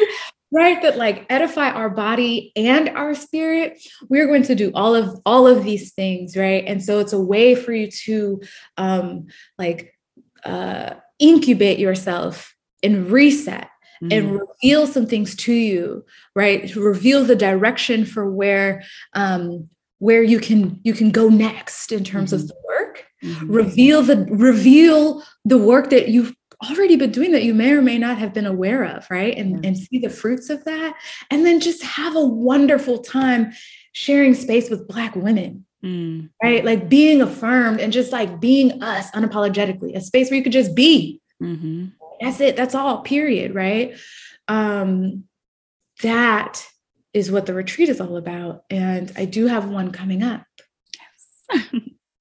[0.52, 0.80] right?
[0.82, 3.82] That like edify our body and our spirit.
[4.08, 6.64] We're going to do all of all of these things, right?
[6.66, 8.40] And so it's a way for you to
[8.76, 9.26] um
[9.58, 9.94] like
[10.44, 13.68] uh incubate yourself and reset
[14.02, 14.16] mm.
[14.16, 16.04] and reveal some things to you
[16.34, 19.68] right to reveal the direction for where um
[20.00, 22.42] where you can you can go next in terms mm-hmm.
[22.42, 23.50] of the work mm-hmm.
[23.50, 26.34] reveal the reveal the work that you've
[26.68, 29.62] already been doing that you may or may not have been aware of right and
[29.62, 29.68] yeah.
[29.68, 30.94] and see the fruits of that
[31.30, 33.52] and then just have a wonderful time
[33.92, 36.28] sharing space with black women mm.
[36.42, 40.52] right like being affirmed and just like being us unapologetically a space where you could
[40.52, 41.86] just be mm-hmm.
[42.20, 43.96] that's it that's all period right
[44.48, 45.24] um
[46.02, 46.66] that
[47.12, 48.64] is what the retreat is all about.
[48.70, 50.44] And I do have one coming up.
[51.52, 51.70] Yes.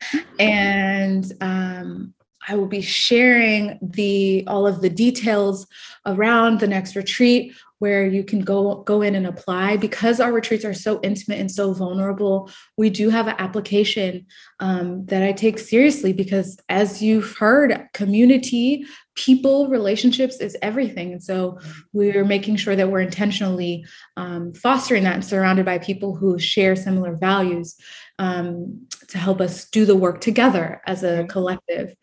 [0.39, 2.13] and um,
[2.47, 5.67] I will be sharing the all of the details
[6.05, 10.65] around the next retreat where you can go go in and apply because our retreats
[10.65, 14.25] are so intimate and so vulnerable we do have an application
[14.59, 18.85] um, that i take seriously because as you've heard community
[19.19, 21.11] people relationships is everything.
[21.11, 21.59] And so
[21.91, 26.73] we're making sure that we're intentionally um, fostering that and surrounded by people who share
[26.77, 27.75] similar values
[28.17, 31.93] um, to help us do the work together as a collective.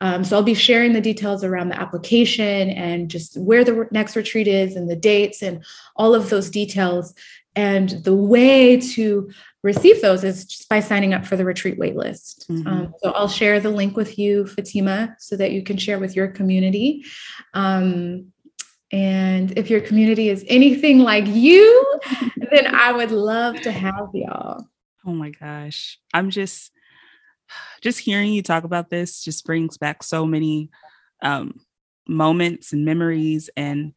[0.00, 4.14] Um, so i'll be sharing the details around the application and just where the next
[4.14, 5.64] retreat is and the dates and
[5.96, 7.14] all of those details
[7.58, 9.30] and the way to
[9.64, 12.46] receive those is just by signing up for the retreat waitlist.
[12.46, 12.68] Mm-hmm.
[12.68, 16.14] Um, so I'll share the link with you, Fatima, so that you can share with
[16.14, 17.04] your community.
[17.54, 18.32] Um,
[18.90, 22.00] And if your community is anything like you,
[22.50, 24.66] then I would love to have y'all.
[25.04, 25.98] Oh my gosh.
[26.14, 26.72] I'm just
[27.80, 30.70] just hearing you talk about this just brings back so many
[31.22, 31.60] um
[32.06, 33.94] moments and memories and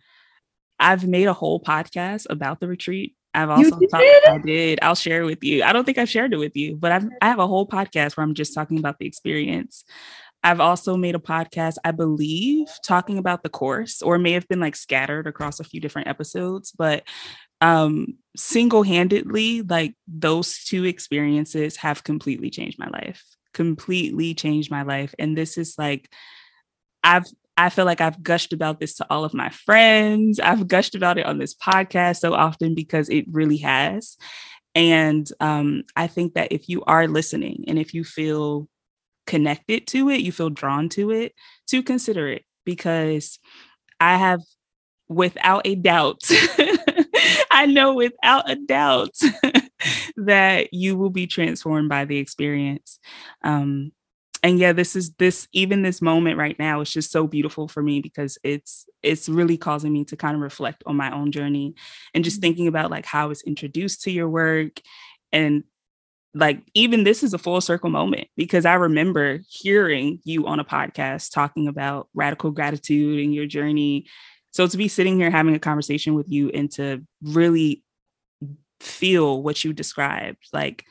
[0.80, 3.16] I've made a whole podcast about the retreat.
[3.34, 3.96] I've also talked,
[4.28, 4.80] I did.
[4.82, 5.64] I'll share with you.
[5.64, 8.18] I don't think I've shared it with you, but I've I have a whole podcast
[8.18, 9.86] where I'm just talking about the experience.
[10.44, 14.60] I've also made a podcast, I believe, talking about the course, or may have been
[14.60, 17.04] like scattered across a few different episodes, but
[17.62, 23.24] um single-handedly, like those two experiences have completely changed my life.
[23.54, 25.14] Completely changed my life.
[25.20, 26.12] And this is like
[27.04, 27.26] I've
[27.58, 30.40] I feel like I've gushed about this to all of my friends.
[30.40, 34.18] I've gushed about it on this podcast so often because it really has.
[34.74, 38.68] And um, I think that if you are listening and if you feel
[39.28, 41.34] connected to it, you feel drawn to it,
[41.68, 43.38] to consider it because
[44.00, 44.42] I have,
[45.10, 46.22] without a doubt,
[47.52, 49.16] I know without a doubt
[50.16, 52.98] that you will be transformed by the experience.
[53.44, 53.92] Um,
[54.44, 57.82] and yeah this is this even this moment right now is just so beautiful for
[57.82, 61.76] me because it's it's really causing me to kind of reflect on my own journey
[62.14, 62.42] and just mm-hmm.
[62.42, 64.82] thinking about like how I was introduced to your work
[65.32, 65.64] and
[66.34, 70.66] like even this is a full circle moment because I remember hearing you on a
[70.66, 74.06] podcast talking about radical gratitude and your journey.
[74.52, 77.84] So to be sitting here having a conversation with you and to really
[78.80, 80.86] feel what you described, like.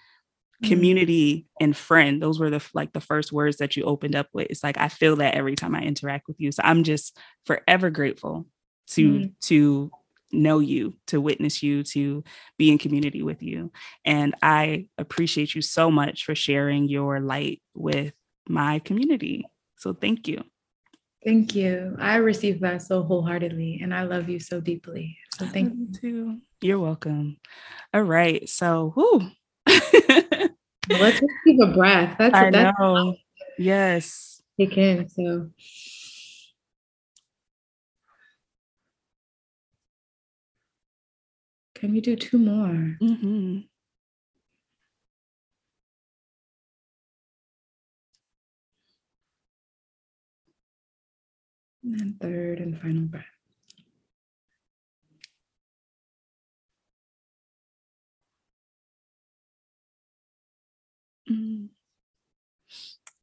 [0.62, 4.48] Community and friend those were the like the first words that you opened up with.
[4.50, 6.52] It's like i feel that every time i interact with you.
[6.52, 8.46] So i'm just forever grateful
[8.88, 9.32] to mm.
[9.42, 9.90] to
[10.32, 12.22] know you to witness you to
[12.56, 13.72] be in community with you.
[14.04, 18.12] And i appreciate you so much for sharing your light with
[18.48, 19.46] my community.
[19.76, 20.44] So thank you.
[21.24, 21.96] Thank you.
[21.98, 25.16] I received that so wholeheartedly and i love you so deeply.
[25.38, 25.88] So thank you.
[25.92, 26.38] too.
[26.60, 27.38] You're welcome.
[27.94, 28.46] All right.
[28.48, 29.30] So whoo
[30.90, 32.16] Let's just keep a breath.
[32.18, 33.16] That's I that's know.
[33.58, 34.42] Yes.
[34.58, 35.08] Kick in.
[35.08, 35.50] So
[41.74, 42.96] can we do two more?
[43.00, 43.58] Mm-hmm.
[51.84, 53.24] And third and final breath.
[61.30, 61.68] Mm.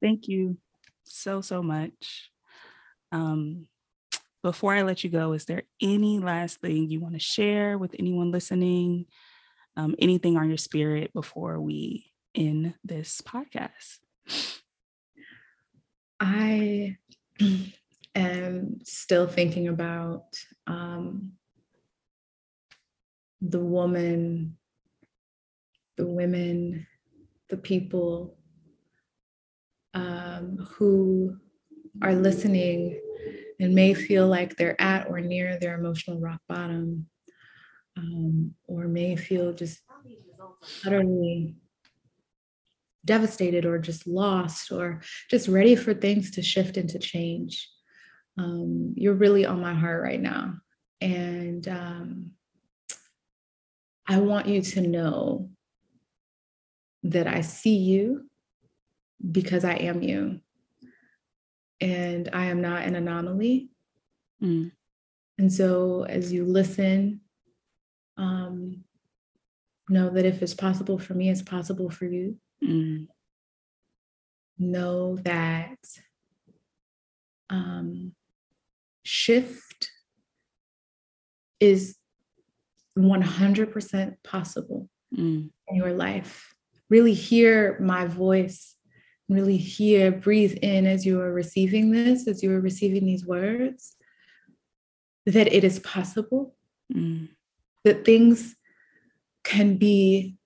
[0.01, 0.57] Thank you
[1.03, 2.31] so, so much.
[3.11, 3.67] Um,
[4.43, 7.95] before I let you go, is there any last thing you want to share with
[7.97, 9.05] anyone listening?
[9.75, 13.97] Um, anything on your spirit before we end this podcast?
[16.19, 16.97] I
[18.15, 20.23] am still thinking about
[20.65, 21.33] um,
[23.41, 24.57] the woman,
[25.97, 26.87] the women
[27.49, 28.37] the people
[29.93, 31.37] um, who
[32.01, 32.99] are listening
[33.59, 37.07] and may feel like they're at or near their emotional rock bottom,
[37.97, 39.79] um, or may feel just
[40.85, 41.55] utterly
[43.05, 47.67] devastated or just lost or just ready for things to shift and to change.
[48.37, 50.57] Um, you're really on my heart right now.
[51.01, 52.31] And um,
[54.07, 55.49] I want you to know
[57.03, 58.29] that I see you
[59.31, 60.39] because I am you.
[61.79, 63.69] And I am not an anomaly.
[64.41, 64.71] Mm.
[65.37, 67.21] And so as you listen,
[68.17, 68.83] um,
[69.87, 72.37] know that if it's possible for me, it's possible for you.
[72.63, 73.07] Mm.
[74.57, 75.77] Know that
[77.49, 78.13] um,
[79.03, 79.91] shift
[81.59, 81.95] is
[82.97, 85.49] 100% possible mm.
[85.67, 86.56] in your life
[86.89, 88.75] really hear my voice,
[89.29, 93.95] really hear, breathe in as you are receiving this, as you are receiving these words,
[95.25, 96.55] that it is possible,
[96.93, 97.27] mm.
[97.83, 98.55] that things
[99.43, 100.37] can be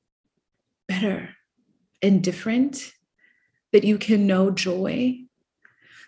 [0.87, 1.29] better
[2.01, 2.91] and different,
[3.71, 5.17] that you can know joy,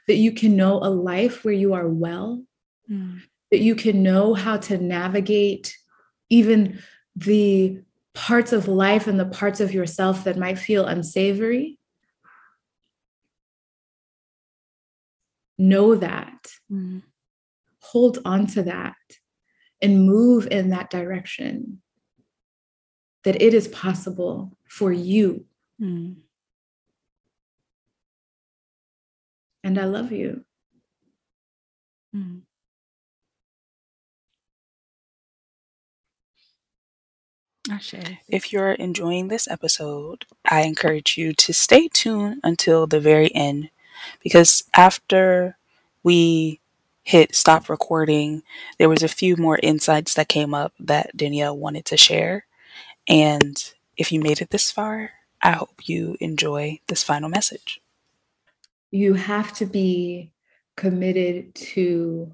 [0.07, 2.43] that you can know a life where you are well,
[2.89, 3.21] mm.
[3.51, 5.77] that you can know how to navigate
[6.29, 6.79] even
[7.15, 7.79] the
[8.13, 11.79] parts of life and the parts of yourself that might feel unsavory,
[15.57, 17.01] know that, mm.
[17.81, 18.95] hold on to that,
[19.81, 21.81] and move in that direction.
[23.23, 25.45] That it is possible for you.
[25.81, 26.17] Mm.
[29.63, 30.43] And I love you.
[32.13, 32.41] Mm.
[38.27, 43.69] If you're enjoying this episode, I encourage you to stay tuned until the very end
[44.21, 45.57] because after
[46.03, 46.59] we
[47.03, 48.43] hit stop recording,
[48.77, 52.45] there was a few more insights that came up that Danielle wanted to share.
[53.07, 55.11] And if you made it this far,
[55.41, 57.81] I hope you enjoy this final message.
[58.91, 60.31] You have to be
[60.75, 62.33] committed to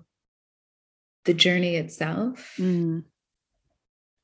[1.26, 2.56] the journey itself.
[2.58, 3.04] Mm.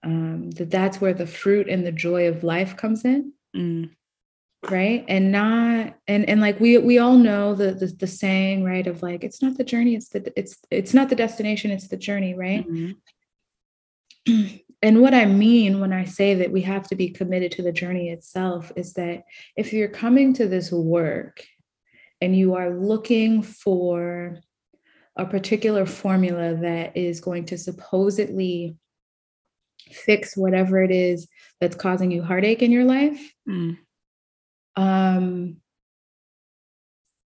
[0.06, 3.34] Um, that that's where the fruit and the joy of life comes in.
[3.56, 3.90] Mm
[4.72, 8.88] right and not and and like we we all know the, the, the saying right
[8.88, 11.98] of like it's not the journey it's the it's it's not the destination it's the
[11.98, 12.94] journey right mm-hmm.
[14.82, 17.72] and what i mean when i say that we have to be committed to the
[17.72, 19.24] journey itself is that
[19.56, 21.44] if you're coming to this work
[22.22, 24.40] and you are looking for
[25.18, 28.76] a particular formula that is going to supposedly
[29.92, 31.28] fix whatever it is
[31.62, 33.78] that's causing you heartache in your life mm
[34.78, 35.58] um,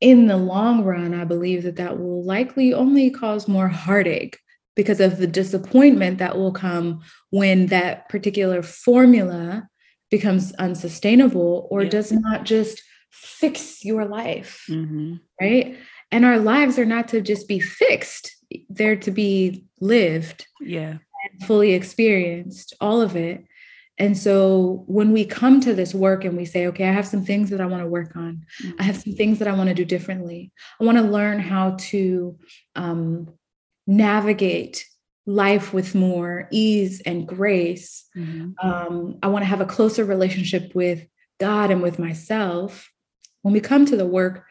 [0.01, 4.39] in the long run, I believe that that will likely only cause more heartache
[4.77, 7.01] because of the disappointment that will come
[7.31, 9.69] when that particular formula
[10.11, 11.89] becomes unsustainable or yeah.
[11.89, 14.65] does not just fix your life.
[14.69, 15.15] Mm-hmm.
[15.41, 15.79] Right.
[16.11, 18.31] And our lives are not to just be fixed,
[18.69, 20.47] they're to be lived.
[20.61, 20.99] Yeah.
[21.47, 23.45] Fully experienced, all of it.
[23.97, 27.25] And so when we come to this work and we say, okay, I have some
[27.25, 28.45] things that I want to work on.
[28.79, 30.53] I have some things that I want to do differently.
[30.81, 32.37] I want to learn how to
[32.75, 33.33] um,
[33.87, 34.85] navigate
[35.27, 38.05] life with more ease and grace.
[38.17, 38.67] Mm-hmm.
[38.67, 41.07] Um, I want to have a closer relationship with
[41.39, 42.91] God and with myself.
[43.43, 44.45] When we come to the work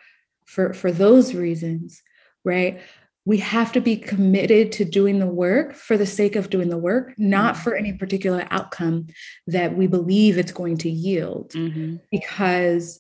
[0.46, 2.02] for, for those reasons,
[2.46, 2.82] right?
[3.26, 6.78] We have to be committed to doing the work for the sake of doing the
[6.78, 7.64] work, not mm-hmm.
[7.64, 9.08] for any particular outcome
[9.48, 11.52] that we believe it's going to yield.
[11.52, 11.98] Mm-hmm.
[12.12, 13.00] Because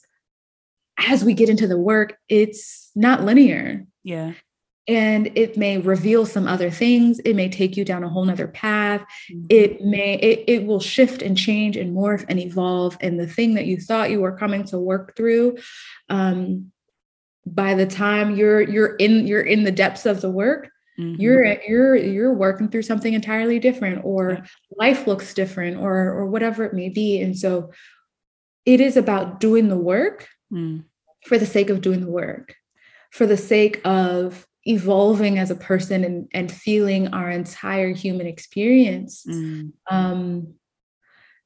[0.98, 3.86] as we get into the work, it's not linear.
[4.04, 4.34] Yeah.
[4.88, 7.20] And it may reveal some other things.
[7.20, 9.02] It may take you down a whole nother path.
[9.32, 9.46] Mm-hmm.
[9.50, 12.98] It may, it, it will shift and change and morph and evolve.
[13.00, 15.58] And the thing that you thought you were coming to work through
[16.10, 16.73] um,
[17.46, 21.20] by the time you're you're in you're in the depths of the work mm-hmm.
[21.20, 24.46] you're you're you're working through something entirely different or yeah.
[24.78, 27.72] life looks different or or whatever it may be and so
[28.66, 30.84] it is about doing the work mm.
[31.26, 32.56] for the sake of doing the work
[33.12, 39.26] for the sake of evolving as a person and, and feeling our entire human experience
[39.28, 39.72] mm.
[39.92, 40.54] um,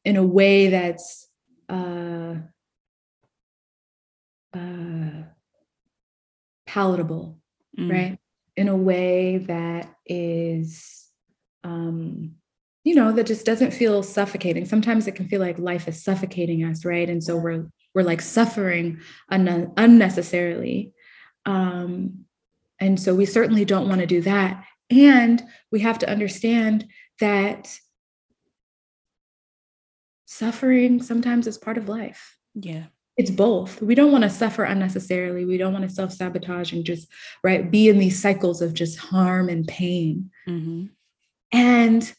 [0.05, 1.27] in a way that's
[1.69, 2.35] uh,
[4.53, 5.23] uh,
[6.67, 7.39] palatable,
[7.77, 7.91] mm.
[7.91, 8.19] right?
[8.55, 11.07] In a way that is,
[11.63, 12.35] um,
[12.83, 14.65] you know, that just doesn't feel suffocating.
[14.65, 17.09] Sometimes it can feel like life is suffocating us, right?
[17.09, 18.99] And so we're we're like suffering
[19.29, 20.93] un- unnecessarily.
[21.45, 22.25] Um,
[22.79, 24.63] and so we certainly don't want to do that.
[24.91, 26.87] And we have to understand
[27.19, 27.75] that
[30.25, 32.37] suffering sometimes is part of life.
[32.53, 32.85] Yeah
[33.17, 37.07] it's both we don't want to suffer unnecessarily we don't want to self-sabotage and just
[37.43, 40.85] right be in these cycles of just harm and pain mm-hmm.
[41.51, 42.13] and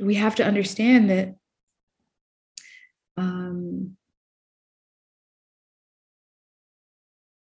[0.00, 1.34] we have to understand that
[3.16, 3.96] um,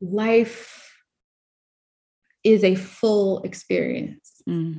[0.00, 0.92] life
[2.44, 4.78] is a full experience mm.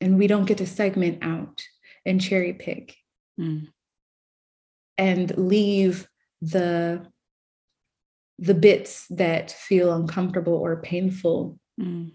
[0.00, 1.62] and we don't get to segment out
[2.06, 2.96] and cherry pick
[3.38, 3.68] mm.
[4.96, 6.08] and leave
[6.42, 7.06] the
[8.38, 12.10] the bits that feel uncomfortable or painful mm.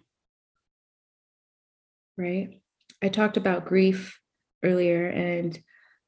[2.17, 2.61] right
[3.01, 4.19] i talked about grief
[4.63, 5.57] earlier and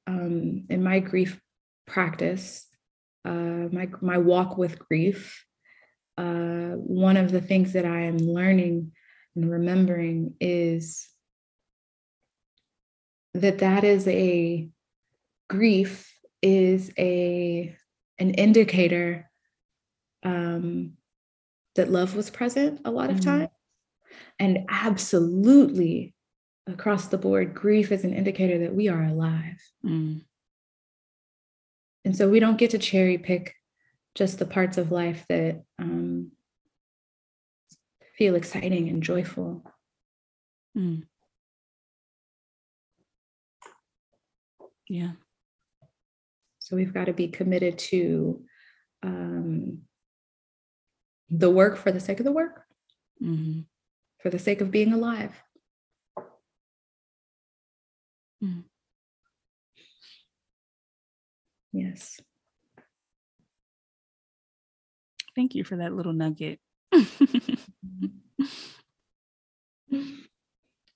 [0.07, 1.39] um, in my grief
[1.87, 2.67] practice
[3.23, 5.45] uh, my my walk with grief
[6.17, 8.91] uh, one of the things that i am learning
[9.37, 11.07] and remembering is
[13.33, 14.69] that that is a
[15.49, 17.75] grief is a
[18.19, 19.29] an indicator
[20.23, 20.93] um,
[21.75, 23.39] that love was present a lot of mm-hmm.
[23.39, 23.49] times.
[24.37, 26.13] And absolutely
[26.67, 29.61] across the board, grief is an indicator that we are alive.
[29.85, 30.21] Mm.
[32.05, 33.55] And so we don't get to cherry pick
[34.15, 36.31] just the parts of life that um,
[38.17, 39.63] feel exciting and joyful.
[40.77, 41.03] Mm.
[44.87, 45.11] Yeah.
[46.69, 48.43] So we've got to be committed to
[49.01, 49.79] um,
[51.27, 52.61] the work for the sake of the work,
[53.19, 53.61] mm-hmm.
[54.19, 55.33] for the sake of being alive.
[58.43, 58.65] Mm.
[61.73, 62.19] Yes.
[65.35, 66.59] Thank you for that little nugget.
[69.89, 70.03] You're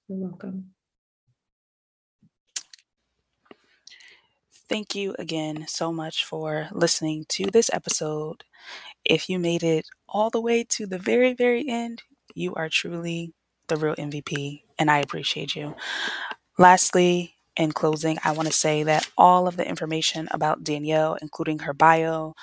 [0.08, 0.76] welcome.
[4.74, 8.44] Thank you again so much for listening to this episode.
[9.06, 12.02] If you made it all the way to the very, very end,
[12.34, 13.36] you are truly
[13.68, 15.76] the real MVP, and I appreciate you.
[16.58, 21.60] Lastly, in closing, I want to say that all of the information about Danielle, including
[21.60, 22.34] her bio,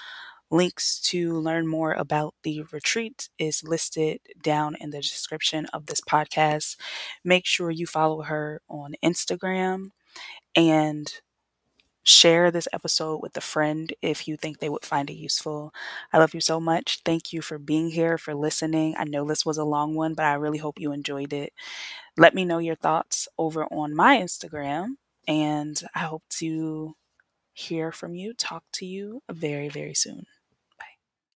[0.52, 6.00] links to learn more about the retreat, is listed down in the description of this
[6.00, 6.76] podcast.
[7.24, 9.90] Make sure you follow her on Instagram
[10.54, 11.12] and
[12.10, 15.72] share this episode with a friend if you think they would find it useful.
[16.12, 17.00] I love you so much.
[17.04, 18.94] Thank you for being here, for listening.
[18.98, 21.52] I know this was a long one, but I really hope you enjoyed it.
[22.16, 24.96] Let me know your thoughts over on my Instagram,
[25.28, 26.96] and I hope to
[27.54, 30.26] hear from you, talk to you very, very soon.